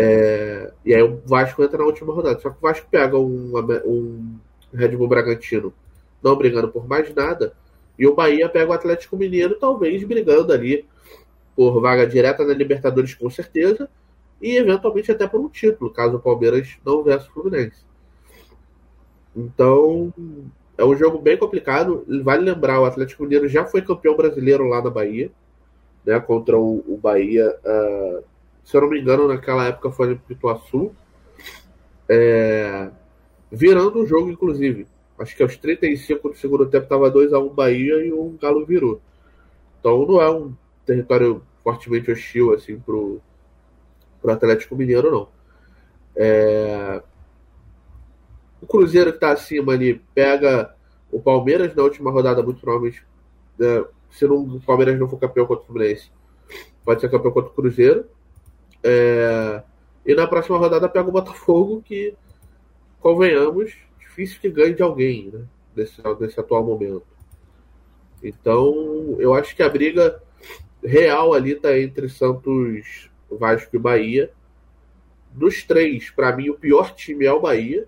É... 0.00 0.72
E 0.84 0.94
aí 0.94 1.02
o 1.02 1.20
Vasco 1.26 1.62
entra 1.62 1.78
na 1.78 1.84
última 1.84 2.12
rodada. 2.12 2.40
Só 2.40 2.50
que 2.50 2.56
o 2.58 2.60
Vasco 2.60 2.86
pega 2.90 3.18
um, 3.18 3.52
um 3.84 4.38
Red 4.72 4.96
Bull 4.96 5.08
Bragantino 5.08 5.72
não 6.22 6.36
brigando 6.36 6.68
por 6.68 6.86
mais 6.86 7.12
nada. 7.14 7.54
E 7.98 8.06
o 8.06 8.14
Bahia 8.14 8.48
pega 8.48 8.70
o 8.70 8.74
Atlético 8.74 9.16
Mineiro, 9.16 9.56
talvez 9.58 10.02
brigando 10.04 10.52
ali 10.52 10.86
por 11.54 11.80
vaga 11.80 12.06
direta 12.06 12.44
na 12.44 12.54
Libertadores, 12.54 13.14
com 13.14 13.28
certeza, 13.28 13.88
e 14.40 14.56
eventualmente 14.56 15.12
até 15.12 15.26
por 15.26 15.40
um 15.40 15.48
título, 15.48 15.90
caso 15.90 16.16
o 16.16 16.20
Palmeiras 16.20 16.78
não 16.84 17.02
vença 17.02 17.28
o 17.28 17.32
Fluminense. 17.32 17.84
Então, 19.36 20.12
é 20.78 20.84
um 20.84 20.96
jogo 20.96 21.18
bem 21.18 21.36
complicado. 21.36 22.04
Vale 22.22 22.44
lembrar, 22.44 22.80
o 22.80 22.86
Atlético 22.86 23.24
Mineiro 23.24 23.48
já 23.48 23.66
foi 23.66 23.82
campeão 23.82 24.16
brasileiro 24.16 24.64
lá 24.64 24.82
na 24.82 24.88
Bahia, 24.88 25.30
né, 26.04 26.18
contra 26.20 26.58
o, 26.58 26.82
o 26.88 26.96
Bahia. 26.96 27.54
Uh, 27.62 28.24
se 28.64 28.76
eu 28.76 28.82
não 28.82 28.90
me 28.90 29.00
engano, 29.00 29.28
naquela 29.28 29.66
época 29.66 29.90
foi 29.90 30.08
no 30.08 30.18
Pituaçu. 30.18 30.92
É, 32.08 32.90
virando 33.50 34.00
o 34.00 34.06
jogo, 34.06 34.30
inclusive. 34.30 34.86
Acho 35.18 35.36
que 35.36 35.42
aos 35.42 35.56
35 35.56 36.30
do 36.30 36.36
segundo 36.36 36.66
tempo 36.66 36.84
estava 36.84 37.12
2x1 37.12 37.54
Bahia 37.54 38.04
e 38.04 38.12
o 38.12 38.36
Galo 38.40 38.64
virou. 38.64 39.00
Então 39.78 40.06
não 40.06 40.20
é 40.20 40.30
um 40.30 40.54
território 40.86 41.42
fortemente 41.62 42.10
hostil 42.10 42.54
assim 42.54 42.78
pro, 42.78 43.20
pro 44.20 44.32
Atlético 44.32 44.76
Mineiro, 44.76 45.10
não. 45.10 45.28
É... 46.16 47.02
O 48.60 48.66
Cruzeiro 48.66 49.10
que 49.10 49.16
está 49.16 49.32
acima 49.32 49.72
ali 49.72 50.02
pega 50.14 50.74
o 51.10 51.20
Palmeiras 51.20 51.74
na 51.74 51.82
última 51.82 52.10
rodada, 52.10 52.42
muito 52.42 52.60
provavelmente. 52.60 53.04
Né? 53.58 53.84
Se 54.10 54.26
não, 54.26 54.38
o 54.38 54.60
Palmeiras 54.60 54.98
não 54.98 55.08
for 55.08 55.18
campeão 55.18 55.46
contra 55.46 55.64
o 55.64 55.66
Fluminense, 55.66 56.10
pode 56.84 57.00
ser 57.00 57.10
campeão 57.10 57.32
contra 57.32 57.50
o 57.50 57.54
Cruzeiro. 57.54 58.06
É... 58.82 59.62
E 60.04 60.14
na 60.14 60.26
próxima 60.26 60.58
rodada 60.58 60.88
pega 60.88 61.08
o 61.08 61.12
Botafogo, 61.12 61.82
que, 61.82 62.14
convenhamos, 63.00 63.76
difícil 63.98 64.40
que 64.40 64.50
ganhe 64.50 64.74
de 64.74 64.82
alguém 64.82 65.30
né? 65.32 65.44
nesse, 65.76 66.40
atual 66.40 66.64
momento. 66.64 67.06
Então, 68.22 69.16
eu 69.18 69.34
acho 69.34 69.54
que 69.54 69.62
a 69.62 69.68
briga 69.68 70.22
real 70.82 71.32
ali 71.32 71.54
tá 71.54 71.78
entre 71.78 72.08
Santos, 72.08 73.10
Vasco 73.30 73.74
e 73.74 73.78
Bahia. 73.78 74.30
Dos 75.32 75.62
três, 75.62 76.10
para 76.10 76.34
mim, 76.34 76.50
o 76.50 76.58
pior 76.58 76.94
time 76.94 77.24
é 77.24 77.32
o 77.32 77.40
Bahia. 77.40 77.86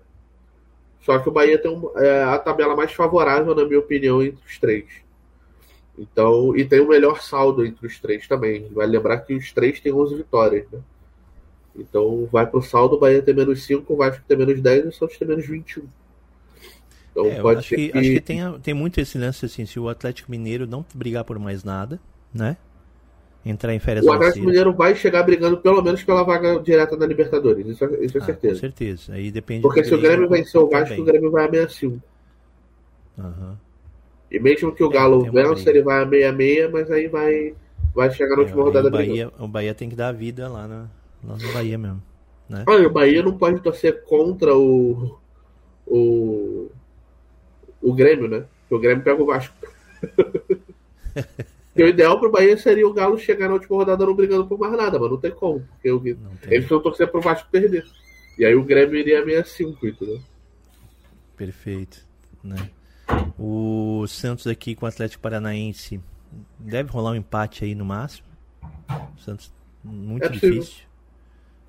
Só 1.01 1.19
que 1.19 1.27
o 1.27 1.31
Bahia 1.31 1.57
tem 1.57 1.69
um, 1.69 1.91
é, 1.97 2.23
a 2.23 2.39
tabela 2.39 2.75
mais 2.75 2.93
favorável, 2.93 3.53
na 3.53 3.65
minha 3.65 3.79
opinião, 3.79 4.23
entre 4.23 4.43
os 4.45 4.57
três. 4.57 4.85
Então, 5.97 6.55
e 6.55 6.65
tem 6.65 6.79
o 6.79 6.87
melhor 6.87 7.21
saldo 7.21 7.65
entre 7.65 7.85
os 7.85 7.99
três 7.99 8.27
também. 8.27 8.67
Vai 8.71 8.87
lembrar 8.87 9.19
que 9.19 9.33
os 9.33 9.51
três 9.51 9.79
têm 9.79 9.93
11 9.93 10.15
vitórias, 10.15 10.65
né? 10.71 10.79
Então, 11.75 12.27
vai 12.31 12.45
pro 12.45 12.61
saldo, 12.61 12.95
o 12.95 12.99
Bahia 12.99 13.21
tem 13.21 13.33
menos 13.33 13.63
5, 13.63 13.91
o 13.91 13.97
Vasco 13.97 14.23
tem 14.27 14.37
menos 14.37 14.61
10 14.61 14.85
e 14.85 14.87
o 14.87 14.93
Santos 14.93 15.17
tem 15.17 15.27
menos 15.27 15.45
21. 15.45 15.83
Então, 17.11 17.25
é, 17.27 17.41
pode 17.41 17.59
acho 17.59 17.69
que, 17.69 17.89
que, 17.89 17.97
acho 17.97 18.09
que 18.09 18.21
tem, 18.21 18.59
tem 18.59 18.73
muito 18.73 18.99
esse 18.99 19.17
lance 19.17 19.45
assim, 19.45 19.65
se 19.65 19.79
o 19.79 19.87
Atlético 19.87 20.31
Mineiro 20.31 20.65
não 20.65 20.85
brigar 20.93 21.23
por 21.23 21.37
mais 21.37 21.63
nada, 21.63 21.99
né? 22.33 22.57
entrar 23.45 23.73
em 23.73 23.79
férias. 23.79 24.05
O 24.05 24.11
Atlético 24.11 24.45
Mineiro 24.45 24.73
vai 24.73 24.95
chegar 24.95 25.23
brigando 25.23 25.57
pelo 25.57 25.81
menos 25.81 26.03
pela 26.03 26.23
vaga 26.23 26.59
direta 26.59 26.95
da 26.95 27.05
Libertadores, 27.05 27.67
isso, 27.67 27.83
é, 27.83 28.05
isso 28.05 28.17
é 28.17 28.21
ah, 28.21 28.25
certeza. 28.25 28.53
Com 28.53 28.59
certeza. 28.59 29.13
Aí 29.13 29.31
depende 29.31 29.61
Porque 29.61 29.83
se 29.83 29.93
o 29.93 29.99
Grêmio 29.99 30.29
vencer 30.29 30.61
o 30.61 30.69
Vasco, 30.69 31.01
o 31.01 31.03
Grêmio 31.03 31.31
vai 31.31 31.45
a 31.45 31.51
65. 31.51 32.01
Uhum. 33.17 33.55
E 34.31 34.39
mesmo 34.39 34.73
que 34.73 34.83
o 34.83 34.89
é, 34.89 34.93
Galo 34.93 35.31
vença, 35.31 35.69
ele 35.69 35.83
vai 35.83 36.03
a 36.03 36.09
66, 36.09 36.71
mas 36.71 36.91
aí 36.91 37.07
vai, 37.07 37.55
vai 37.93 38.11
chegar 38.11 38.35
na 38.35 38.41
é, 38.41 38.45
última 38.45 38.63
rodada 38.63 38.87
o 38.87 38.91
Bahia, 38.91 39.31
o 39.39 39.47
Bahia 39.47 39.73
tem 39.73 39.89
que 39.89 39.95
dar 39.95 40.09
a 40.09 40.11
vida 40.11 40.47
lá 40.47 40.67
na, 40.67 40.89
lá 41.23 41.37
no 41.37 41.53
Bahia 41.53 41.77
mesmo. 41.77 42.01
Né? 42.49 42.65
Ah, 42.67 42.75
o 42.75 42.89
Bahia 42.89 43.23
não 43.23 43.37
pode 43.37 43.61
torcer 43.61 44.03
contra 44.03 44.55
o, 44.55 45.17
o, 45.85 46.69
o 47.81 47.93
Grêmio, 47.93 48.27
né? 48.27 48.45
Porque 48.61 48.75
o 48.75 48.79
Grêmio 48.79 49.03
pega 49.03 49.21
o 49.21 49.25
Vasco. 49.25 49.55
o 51.75 51.81
ideal 51.81 52.19
pro 52.19 52.31
Bahia 52.31 52.57
seria 52.57 52.87
o 52.87 52.93
Galo 52.93 53.17
chegar 53.17 53.47
na 53.47 53.53
última 53.53 53.77
rodada 53.77 54.05
não 54.05 54.15
brigando 54.15 54.45
por 54.45 54.59
mais 54.59 54.73
nada, 54.73 54.99
mas 54.99 55.09
não 55.09 55.17
tem 55.17 55.31
como. 55.31 55.67
Porque 55.81 55.89
não 55.89 55.99
tem. 56.01 56.53
eles 56.53 56.65
precisam 56.65 56.81
torcer 56.81 57.07
pro 57.09 57.21
Vasco 57.21 57.49
perder. 57.51 57.85
E 58.37 58.45
aí 58.45 58.55
o 58.55 58.63
Grêmio 58.63 58.97
iria 58.97 59.23
65, 59.23 59.87
entendeu? 59.87 60.19
Perfeito. 61.37 62.05
Né? 62.43 62.55
O 63.37 64.05
Santos 64.07 64.47
aqui 64.47 64.75
com 64.75 64.85
o 64.85 64.89
Atlético 64.89 65.21
Paranaense 65.21 66.01
deve 66.57 66.89
rolar 66.91 67.11
um 67.11 67.15
empate 67.15 67.65
aí 67.65 67.75
no 67.75 67.85
máximo. 67.85 68.27
O 69.15 69.19
Santos 69.19 69.53
muito 69.83 70.25
é 70.25 70.29
difícil. 70.29 70.83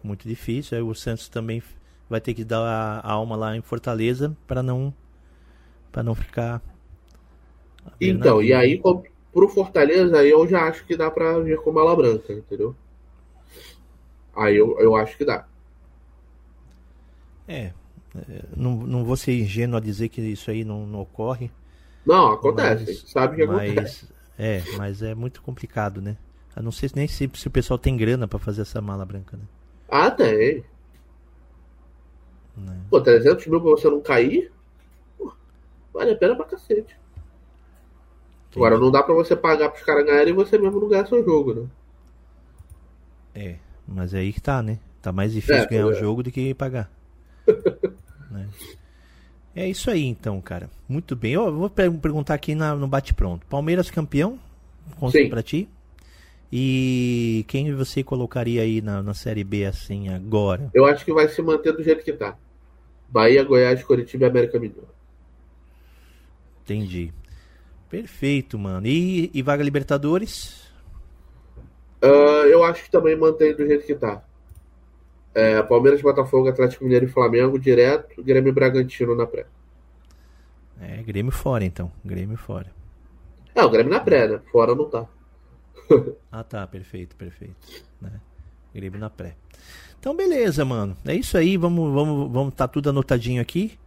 Muito 0.02 0.28
difícil. 0.28 0.76
Aí 0.76 0.82
o 0.82 0.94
Santos 0.94 1.28
também 1.28 1.62
vai 2.08 2.20
ter 2.20 2.34
que 2.34 2.44
dar 2.44 2.60
a, 2.60 3.10
alma 3.10 3.36
lá 3.36 3.56
em 3.56 3.62
Fortaleza 3.62 4.36
para 4.46 4.62
não 4.62 4.94
para 5.90 6.02
não 6.02 6.14
ficar 6.14 6.60
Então, 8.00 8.42
e 8.42 8.52
aí 8.52 8.80
pro 9.32 9.48
Fortaleza 9.48 10.18
aí 10.18 10.30
eu 10.30 10.46
já 10.46 10.68
acho 10.68 10.84
que 10.84 10.96
dá 10.96 11.10
para 11.10 11.40
vir 11.40 11.58
com 11.58 11.72
mala 11.72 11.94
branca, 11.96 12.32
entendeu? 12.32 12.74
Aí 14.36 14.56
eu, 14.56 14.78
eu 14.80 14.96
acho 14.96 15.16
que 15.16 15.24
dá. 15.24 15.46
É, 17.46 17.72
não, 18.56 18.76
não 18.76 19.04
vou 19.04 19.16
ser 19.16 19.32
ingênuo 19.32 19.76
a 19.76 19.80
dizer 19.80 20.08
que 20.08 20.20
isso 20.20 20.50
aí 20.50 20.64
não, 20.64 20.86
não 20.86 21.00
ocorre. 21.00 21.50
Não, 22.06 22.32
acontece, 22.32 22.84
mas, 22.86 23.10
sabe 23.10 23.36
que 23.36 23.46
mas, 23.46 23.70
acontece. 23.70 24.08
É, 24.38 24.62
mas 24.76 25.02
é 25.02 25.14
muito 25.14 25.42
complicado, 25.42 26.00
né? 26.00 26.16
Eu 26.56 26.62
não 26.62 26.70
sei 26.70 26.88
nem 26.94 27.08
se, 27.08 27.28
se 27.34 27.48
o 27.48 27.50
pessoal 27.50 27.78
tem 27.78 27.96
grana 27.96 28.28
para 28.28 28.38
fazer 28.38 28.62
essa 28.62 28.80
mala 28.80 29.04
branca, 29.04 29.36
né? 29.36 29.44
Ah, 29.88 30.10
tem. 30.10 30.64
Né? 32.56 32.80
Pô, 32.88 33.00
300 33.00 33.46
mil 33.46 33.60
pra 33.60 33.70
você 33.70 33.88
não 33.90 34.00
cair? 34.00 34.52
Pô, 35.18 35.32
vale 35.92 36.12
a 36.12 36.16
pena 36.16 36.36
pra 36.36 36.44
cacete. 36.44 36.96
Sim. 38.52 38.60
Agora, 38.60 38.78
não 38.78 38.90
dá 38.90 39.02
pra 39.02 39.14
você 39.14 39.34
pagar 39.34 39.70
pros 39.70 39.82
caras 39.82 40.06
ganharem 40.06 40.32
e 40.32 40.36
você 40.36 40.56
mesmo 40.56 40.80
não 40.80 40.88
ganhar 40.88 41.06
seu 41.06 41.24
jogo, 41.24 41.54
né? 41.54 41.66
É, 43.34 43.56
mas 43.86 44.14
é 44.14 44.18
aí 44.18 44.32
que 44.32 44.40
tá, 44.40 44.62
né? 44.62 44.78
Tá 45.02 45.10
mais 45.10 45.32
difícil 45.32 45.64
é, 45.64 45.66
ganhar 45.66 45.86
o 45.86 45.92
é. 45.92 45.94
jogo 45.94 46.22
do 46.22 46.30
que 46.30 46.54
pagar. 46.54 46.88
né? 48.34 48.48
É 49.56 49.68
isso 49.68 49.90
aí 49.90 50.04
então, 50.04 50.40
cara. 50.40 50.68
Muito 50.88 51.14
bem. 51.14 51.32
Eu 51.32 51.54
vou 51.54 51.70
perguntar 51.70 52.34
aqui 52.34 52.54
na, 52.54 52.74
no 52.74 52.88
bate-pronto. 52.88 53.46
Palmeiras 53.46 53.90
campeão? 53.90 54.38
Conta 54.98 55.18
pra 55.28 55.42
ti. 55.42 55.68
E 56.52 57.44
quem 57.48 57.74
você 57.74 58.02
colocaria 58.02 58.62
aí 58.62 58.80
na, 58.80 59.02
na 59.02 59.14
Série 59.14 59.44
B 59.44 59.64
assim 59.64 60.08
agora? 60.08 60.70
Eu 60.74 60.84
acho 60.84 61.04
que 61.04 61.12
vai 61.12 61.28
se 61.28 61.40
manter 61.40 61.72
do 61.72 61.82
jeito 61.82 62.04
que 62.04 62.12
tá. 62.12 62.36
Bahia, 63.08 63.44
Goiás, 63.44 63.82
Curitiba 63.82 64.24
e 64.24 64.28
América 64.28 64.58
Mineiro. 64.58 64.88
Entendi. 66.62 67.12
Perfeito, 67.88 68.58
mano. 68.58 68.86
E, 68.86 69.30
e 69.32 69.42
vaga 69.42 69.62
Libertadores? 69.62 70.64
Uh, 72.02 72.46
eu 72.46 72.64
acho 72.64 72.84
que 72.84 72.90
também 72.90 73.16
mantém 73.16 73.54
do 73.54 73.66
jeito 73.66 73.86
que 73.86 73.94
tá. 73.94 74.22
É, 75.34 75.62
Palmeiras, 75.62 76.00
Botafogo, 76.00 76.48
Atlético 76.48 76.84
Mineiro 76.84 77.06
e 77.06 77.08
Flamengo 77.08 77.58
direto, 77.58 78.22
Grêmio 78.22 78.50
e 78.50 78.52
Bragantino 78.52 79.16
na 79.16 79.26
pré. 79.26 79.46
É, 80.80 81.02
Grêmio 81.02 81.32
fora 81.32 81.64
então, 81.64 81.90
Grêmio 82.04 82.36
fora. 82.36 82.70
É, 83.54 83.64
o 83.64 83.70
Grêmio 83.70 83.92
na 83.92 84.00
pré, 84.00 84.28
né? 84.28 84.40
Fora 84.52 84.74
não 84.74 84.88
tá. 84.88 85.06
ah 86.30 86.44
tá, 86.44 86.66
perfeito, 86.66 87.16
perfeito. 87.16 87.54
Né? 88.00 88.12
Grêmio 88.72 88.98
na 88.98 89.10
pré. 89.10 89.34
Então 89.98 90.14
beleza, 90.14 90.64
mano. 90.64 90.96
É 91.04 91.14
isso 91.14 91.36
aí, 91.36 91.56
vamos 91.56 91.92
vamos 91.92 92.30
vamos 92.30 92.54
tá 92.54 92.68
tudo 92.68 92.90
anotadinho 92.90 93.42
aqui 93.42 93.78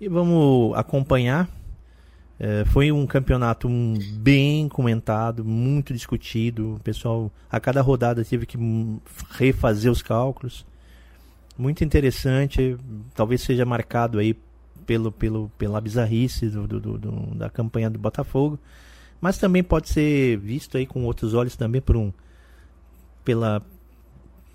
e 0.00 0.08
vamos 0.08 0.76
acompanhar. 0.76 1.48
É, 2.38 2.64
foi 2.66 2.90
um 2.90 3.06
campeonato 3.06 3.68
bem 4.18 4.68
comentado, 4.68 5.44
muito 5.44 5.94
discutido. 5.94 6.74
O 6.74 6.80
pessoal 6.80 7.30
a 7.50 7.60
cada 7.60 7.80
rodada 7.80 8.24
teve 8.24 8.44
que 8.44 8.58
refazer 9.30 9.90
os 9.90 10.02
cálculos 10.02 10.66
muito 11.56 11.84
interessante. 11.84 12.76
Talvez 13.14 13.42
seja 13.42 13.64
marcado 13.64 14.18
aí 14.18 14.36
pelo, 14.86 15.10
pelo, 15.10 15.50
pela 15.58 15.80
bizarrice 15.80 16.48
do, 16.48 16.66
do, 16.66 16.80
do, 16.80 17.10
da 17.34 17.48
campanha 17.48 17.90
do 17.90 17.98
Botafogo. 17.98 18.58
Mas 19.20 19.38
também 19.38 19.62
pode 19.62 19.88
ser 19.88 20.36
visto 20.38 20.76
aí 20.76 20.86
com 20.86 21.04
outros 21.04 21.34
olhos 21.34 21.56
também 21.56 21.80
por 21.80 21.96
um, 21.96 22.12
pela, 23.24 23.62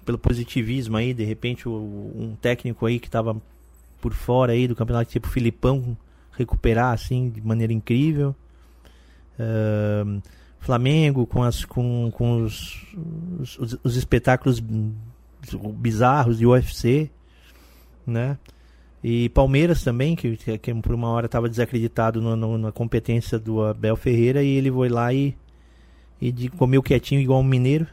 pelo 0.05 0.17
positivismo 0.17 0.97
aí, 0.97 1.13
de 1.13 1.23
repente 1.23 1.67
um 1.67 2.35
técnico 2.39 2.85
aí 2.85 2.99
que 2.99 3.07
estava 3.07 3.35
por 3.99 4.13
fora 4.13 4.53
aí 4.53 4.67
do 4.67 4.75
campeonato, 4.75 5.09
tipo 5.09 5.27
Filipão, 5.27 5.97
recuperar 6.31 6.93
assim 6.93 7.29
de 7.29 7.41
maneira 7.41 7.73
incrível. 7.73 8.35
Uh, 9.39 10.21
Flamengo 10.59 11.25
com, 11.25 11.41
as, 11.41 11.63
com, 11.65 12.11
com 12.11 12.43
os, 12.43 12.85
os, 13.39 13.77
os 13.83 13.95
espetáculos 13.95 14.61
bizarros 15.73 16.37
de 16.37 16.45
UFC, 16.45 17.09
né? 18.05 18.37
E 19.03 19.29
Palmeiras 19.29 19.83
também, 19.83 20.15
que, 20.15 20.35
que 20.35 20.73
por 20.75 20.93
uma 20.93 21.09
hora 21.09 21.25
estava 21.25 21.47
desacreditado 21.47 22.21
no, 22.21 22.35
no, 22.35 22.57
na 22.57 22.71
competência 22.71 23.39
do 23.39 23.63
Abel 23.63 23.95
Ferreira 23.95 24.43
e 24.43 24.57
ele 24.57 24.69
foi 24.69 24.89
lá 24.89 25.13
e, 25.13 25.35
e 26.19 26.31
de, 26.31 26.49
comeu 26.49 26.83
quietinho 26.83 27.21
igual 27.21 27.39
um 27.39 27.43
mineiro. 27.43 27.87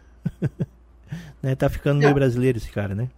né? 1.40 1.54
Tá 1.54 1.68
ficando 1.68 1.98
meio 1.98 2.10
é. 2.10 2.14
brasileiro 2.14 2.58
esse 2.58 2.70
cara, 2.70 2.94
né? 2.94 3.08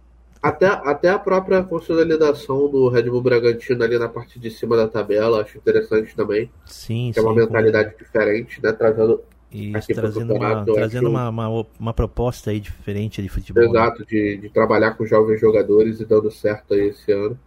Até, 0.41 0.67
até 0.67 1.09
a 1.09 1.19
própria 1.19 1.61
consolidação 1.63 2.69
do 2.69 2.87
Red 2.87 3.09
Bull 3.09 3.21
Bragantino 3.21 3.83
ali 3.83 3.99
na 3.99 4.07
parte 4.07 4.39
de 4.39 4.49
cima 4.49 4.77
da 4.77 4.87
tabela, 4.87 5.41
acho 5.41 5.57
interessante 5.57 6.15
também. 6.15 6.49
Sim, 6.65 7.11
que 7.11 7.19
sim, 7.19 7.25
é 7.25 7.29
uma 7.29 7.35
mentalidade 7.35 7.91
como... 7.91 8.03
diferente, 8.05 8.61
né? 8.63 8.71
Trazendo 8.71 9.21
isso, 9.51 9.87
trazendo, 9.93 10.33
uma, 10.35 10.63
trazendo 10.63 11.09
uma, 11.09 11.29
uma, 11.29 11.65
uma, 11.79 11.93
proposta 11.93 12.51
aí 12.51 12.59
diferente 12.59 13.21
de 13.21 13.29
futebol. 13.29 13.63
Né? 13.63 13.69
Exato, 13.69 14.01
né? 14.01 14.05
de, 14.07 14.37
de 14.37 14.49
trabalhar 14.49 14.91
com 14.91 15.05
jovens 15.05 15.41
jogadores 15.41 15.99
e 15.99 16.05
dando 16.05 16.29
certo 16.29 16.75
aí 16.75 16.89
esse 16.89 17.11
ano. 17.11 17.39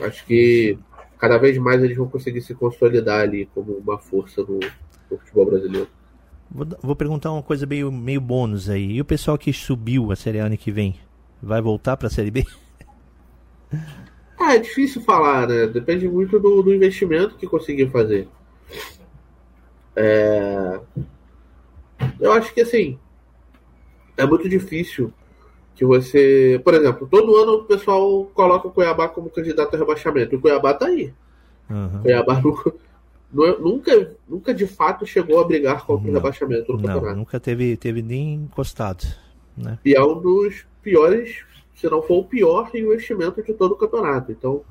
Acho 0.00 0.24
que 0.24 0.78
cada 1.18 1.36
vez 1.38 1.58
mais 1.58 1.82
eles 1.82 1.96
vão 1.96 2.08
conseguir 2.08 2.42
se 2.42 2.54
consolidar 2.54 3.20
ali 3.20 3.46
como 3.54 3.72
uma 3.72 3.98
força 3.98 4.42
no, 4.42 4.60
no 5.10 5.18
futebol 5.18 5.46
brasileiro. 5.46 5.88
Vou, 6.50 6.66
vou, 6.80 6.96
perguntar 6.96 7.32
uma 7.32 7.42
coisa 7.42 7.66
meio, 7.66 7.90
meio 7.90 8.20
bônus 8.20 8.68
aí. 8.70 8.92
E 8.92 9.00
o 9.00 9.04
pessoal 9.04 9.36
que 9.36 9.52
subiu 9.52 10.12
a 10.12 10.16
Série 10.16 10.38
A 10.38 10.46
ano 10.46 10.56
que 10.56 10.70
vem, 10.70 10.94
vai 11.42 11.60
voltar 11.60 11.96
para 11.96 12.06
a 12.06 12.10
Série 12.10 12.30
B? 12.30 12.44
Ah, 14.36 14.56
é 14.56 14.58
difícil 14.58 15.00
falar, 15.00 15.48
né? 15.48 15.66
Depende 15.68 16.08
muito 16.08 16.38
do, 16.38 16.60
do 16.60 16.74
investimento 16.74 17.36
que 17.36 17.46
conseguir 17.46 17.88
fazer. 17.88 18.28
É... 19.96 20.80
Eu 22.20 22.32
acho 22.32 22.52
que 22.52 22.60
assim 22.60 22.98
é 24.16 24.26
muito 24.26 24.48
difícil 24.48 25.12
que 25.74 25.84
você, 25.84 26.60
por 26.64 26.74
exemplo, 26.74 27.08
todo 27.10 27.36
ano 27.36 27.54
o 27.54 27.64
pessoal 27.64 28.26
coloca 28.32 28.68
o 28.68 28.70
Cuiabá 28.70 29.08
como 29.08 29.28
candidato 29.28 29.74
a 29.74 29.78
rebaixamento. 29.78 30.36
O 30.36 30.40
Cuiabá 30.40 30.72
tá 30.72 30.86
aí. 30.86 31.12
Uhum. 31.68 31.98
O 31.98 32.02
Cuiabá 32.02 32.40
nunca, 32.40 32.72
nunca, 33.58 34.16
nunca 34.28 34.54
de 34.54 34.66
fato 34.66 35.04
chegou 35.04 35.40
a 35.40 35.44
brigar 35.44 35.84
contra 35.84 36.08
o 36.08 36.14
rebaixamento 36.14 36.72
no 36.72 36.78
não, 36.78 36.86
campeonato. 36.86 37.16
Nunca 37.16 37.40
teve, 37.40 37.76
teve 37.76 38.02
nem 38.02 38.34
encostado. 38.34 39.04
Né? 39.56 39.78
E 39.84 39.94
é 39.94 40.02
um 40.02 40.20
dos 40.20 40.64
piores, 40.80 41.44
se 41.74 41.88
não 41.88 42.02
for 42.02 42.18
o 42.18 42.24
pior 42.24 42.70
investimento 42.74 43.42
de 43.42 43.52
todo 43.52 43.72
o 43.72 43.76
campeonato. 43.76 44.30
Então 44.30 44.62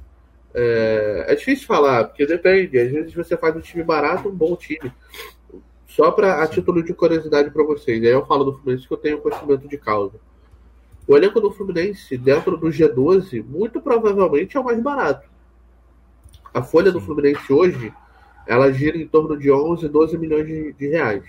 é, 0.53 1.25
é 1.29 1.35
difícil 1.35 1.65
falar, 1.65 2.05
porque 2.05 2.25
depende. 2.25 2.77
Às 2.77 2.91
vezes 2.91 3.13
você 3.13 3.35
faz 3.35 3.55
um 3.55 3.61
time 3.61 3.83
barato, 3.83 4.29
um 4.29 4.35
bom 4.35 4.55
time. 4.55 4.91
Só 5.87 6.11
para 6.11 6.43
a 6.43 6.47
título 6.47 6.83
de 6.83 6.93
curiosidade 6.93 7.51
para 7.51 7.63
vocês. 7.63 8.01
Aí 8.03 8.09
eu 8.09 8.25
falo 8.25 8.43
do 8.43 8.53
Fluminense 8.53 8.87
que 8.87 8.93
eu 8.93 8.97
tenho 8.97 9.19
conhecimento 9.19 9.67
de 9.67 9.77
causa. 9.77 10.19
O 11.07 11.17
elenco 11.17 11.41
do 11.41 11.51
Fluminense, 11.51 12.17
dentro 12.17 12.57
do 12.57 12.67
G12, 12.67 13.43
muito 13.43 13.81
provavelmente 13.81 14.55
é 14.55 14.59
o 14.59 14.63
mais 14.63 14.79
barato. 14.81 15.27
A 16.53 16.61
folha 16.61 16.91
do 16.91 17.01
Fluminense 17.01 17.51
hoje, 17.51 17.91
ela 18.47 18.71
gira 18.71 18.97
em 18.97 19.07
torno 19.07 19.37
de 19.37 19.51
11, 19.51 19.87
12 19.89 20.17
milhões 20.17 20.47
de, 20.47 20.73
de 20.73 20.87
reais. 20.87 21.23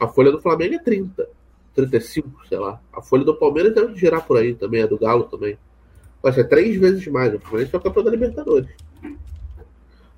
A 0.00 0.08
folha 0.08 0.32
do 0.32 0.40
Flamengo 0.40 0.74
é 0.74 0.78
30, 0.78 1.28
35, 1.74 2.46
sei 2.48 2.58
lá. 2.58 2.80
A 2.92 3.02
folha 3.02 3.24
do 3.24 3.36
Palmeiras 3.36 3.74
deve 3.74 3.94
girar 3.96 4.24
por 4.24 4.38
aí 4.38 4.54
também, 4.54 4.82
é 4.82 4.86
do 4.86 4.98
Galo 4.98 5.24
também. 5.24 5.58
Vai 6.26 6.32
ser 6.32 6.48
três 6.48 6.76
vezes 6.76 7.06
mais. 7.06 7.32
O 7.32 7.38
Fluminense 7.38 7.72
é 7.72 7.78
o 7.78 7.80
campeão 7.80 8.02
da 8.02 8.10
Libertadores. 8.10 8.68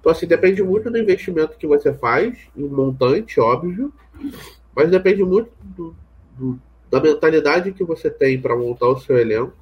Então, 0.00 0.10
assim, 0.10 0.26
depende 0.26 0.62
muito 0.62 0.90
do 0.90 0.96
investimento 0.96 1.58
que 1.58 1.66
você 1.66 1.92
faz, 1.92 2.34
em 2.56 2.66
montante, 2.66 3.38
óbvio, 3.38 3.92
mas 4.74 4.90
depende 4.90 5.22
muito 5.22 5.50
do, 5.62 5.94
do 6.34 6.58
da 6.90 6.98
mentalidade 6.98 7.72
que 7.72 7.84
você 7.84 8.08
tem 8.08 8.40
para 8.40 8.56
montar 8.56 8.88
o 8.88 8.98
seu 8.98 9.18
elenco 9.18 9.52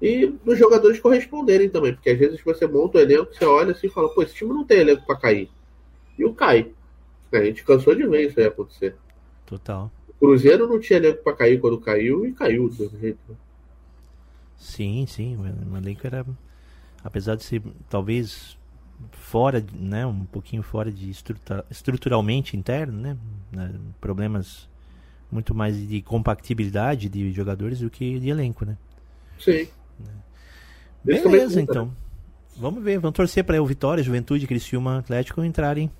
e 0.00 0.28
dos 0.42 0.58
jogadores 0.58 0.98
corresponderem 1.00 1.68
também, 1.68 1.92
porque 1.92 2.08
às 2.08 2.18
vezes 2.18 2.40
você 2.42 2.66
monta 2.66 2.96
o 2.96 3.00
elenco, 3.02 3.34
você 3.34 3.44
olha 3.44 3.72
assim 3.72 3.88
e 3.88 3.90
fala, 3.90 4.08
pô, 4.08 4.22
esse 4.22 4.36
time 4.36 4.54
não 4.54 4.64
tem 4.64 4.78
elenco 4.78 5.04
para 5.04 5.16
cair. 5.16 5.50
E 6.18 6.24
o 6.24 6.32
cai. 6.32 6.72
A 7.30 7.44
gente 7.44 7.62
cansou 7.62 7.94
de 7.94 8.06
ver 8.06 8.26
isso 8.26 8.40
aí 8.40 8.46
acontecer. 8.46 8.96
Total. 9.44 9.92
O 10.08 10.14
Cruzeiro 10.14 10.66
não 10.66 10.80
tinha 10.80 10.98
elenco 10.98 11.22
para 11.22 11.36
cair 11.36 11.60
quando 11.60 11.78
caiu 11.78 12.24
e 12.24 12.32
caiu 12.32 12.70
do 12.70 12.88
jeito. 12.98 13.36
Sim, 14.58 15.06
sim, 15.06 15.36
o 15.36 15.76
elenco 15.76 16.06
era 16.06 16.26
apesar 17.02 17.36
de 17.36 17.44
ser 17.44 17.62
talvez 17.88 18.58
fora, 19.12 19.64
né, 19.72 20.04
um 20.04 20.24
pouquinho 20.24 20.62
fora 20.62 20.90
de 20.90 21.08
estrutura, 21.08 21.64
estruturalmente 21.70 22.56
interno, 22.56 23.00
né, 23.00 23.16
né, 23.52 23.72
problemas 24.00 24.68
muito 25.30 25.54
mais 25.54 25.76
de 25.88 26.02
compatibilidade 26.02 27.08
de 27.08 27.32
jogadores 27.32 27.80
do 27.80 27.90
que 27.90 28.18
de 28.18 28.28
elenco, 28.28 28.64
né? 28.64 28.76
Sim. 29.38 29.68
Beleza, 31.04 31.60
então. 31.60 31.92
Vamos 32.56 32.82
ver, 32.82 32.98
vamos 32.98 33.14
torcer 33.14 33.44
para 33.44 33.62
o 33.62 33.66
Vitória, 33.66 34.02
Juventude, 34.02 34.46
Criciúma, 34.46 34.98
Atlético 34.98 35.44
entrarem, 35.44 35.90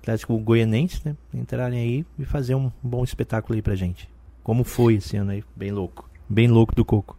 Atlético 0.00 0.38
Goianense, 0.38 1.00
né? 1.04 1.16
Entrarem 1.34 1.80
aí 1.80 2.06
e 2.18 2.24
fazer 2.24 2.54
um 2.54 2.70
bom 2.82 3.02
espetáculo 3.02 3.56
aí 3.56 3.62
pra 3.62 3.74
gente. 3.74 4.08
Como 4.44 4.62
foi 4.62 4.94
esse 4.94 5.16
ano 5.16 5.32
aí, 5.32 5.42
bem 5.56 5.72
louco. 5.72 6.08
Bem 6.28 6.46
louco 6.46 6.74
do 6.74 6.84
coco. 6.84 7.18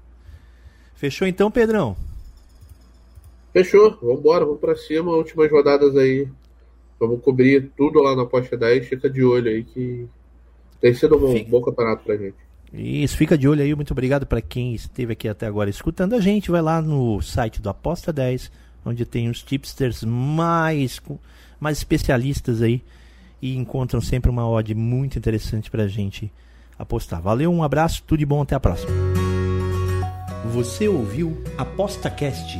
Fechou 0.98 1.28
então, 1.28 1.50
Pedrão? 1.52 1.96
Fechou, 3.54 3.98
vamos 4.02 4.20
embora, 4.20 4.44
vamos 4.46 4.60
pra 4.60 4.76
cima, 4.76 5.12
últimas 5.16 5.50
rodadas 5.52 5.96
aí. 5.96 6.28
Vamos 7.00 7.22
cobrir 7.22 7.72
tudo 7.78 8.02
lá 8.02 8.16
na 8.16 8.26
Posta 8.26 8.58
10, 8.58 8.88
fica 8.88 9.08
de 9.10 9.24
olho 9.24 9.50
aí 9.50 9.64
que 9.64 10.08
tem 10.82 10.94
sido 10.96 11.16
um 11.16 11.20
bom, 11.20 11.44
bom 11.44 11.62
campeonato 11.62 12.04
pra 12.04 12.18
gente. 12.18 12.36
Isso, 12.74 13.16
fica 13.16 13.38
de 13.38 13.48
olho 13.48 13.62
aí. 13.62 13.74
Muito 13.76 13.92
obrigado 13.92 14.26
para 14.26 14.42
quem 14.42 14.74
esteve 14.74 15.14
aqui 15.14 15.28
até 15.28 15.46
agora 15.46 15.70
escutando 15.70 16.16
a 16.16 16.20
gente. 16.20 16.50
Vai 16.50 16.62
lá 16.62 16.82
no 16.82 17.22
site 17.22 17.62
do 17.62 17.70
Aposta 17.70 18.12
10, 18.12 18.52
onde 18.84 19.06
tem 19.06 19.30
os 19.30 19.44
tipsters 19.44 20.04
mais, 20.04 21.00
mais 21.60 21.78
especialistas 21.78 22.62
aí 22.62 22.82
e 23.40 23.56
encontram 23.56 24.02
sempre 24.02 24.32
uma 24.32 24.50
odd 24.50 24.74
muito 24.74 25.20
interessante 25.20 25.70
para 25.70 25.84
a 25.84 25.88
gente 25.88 26.32
apostar. 26.78 27.22
Valeu, 27.22 27.52
um 27.52 27.62
abraço, 27.62 28.04
tudo 28.06 28.20
de 28.20 28.26
bom, 28.26 28.42
até 28.42 28.56
a 28.56 28.60
próxima. 28.60 29.17
Você 30.46 30.88
ouviu 30.88 31.36
ApostaCast, 31.58 32.60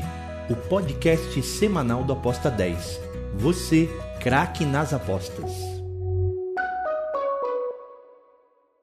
o 0.50 0.56
podcast 0.56 1.42
semanal 1.44 2.04
do 2.04 2.14
Aposta 2.14 2.50
10. 2.50 3.00
Você, 3.36 3.88
craque 4.20 4.66
nas 4.66 4.94
apostas. 4.94 5.77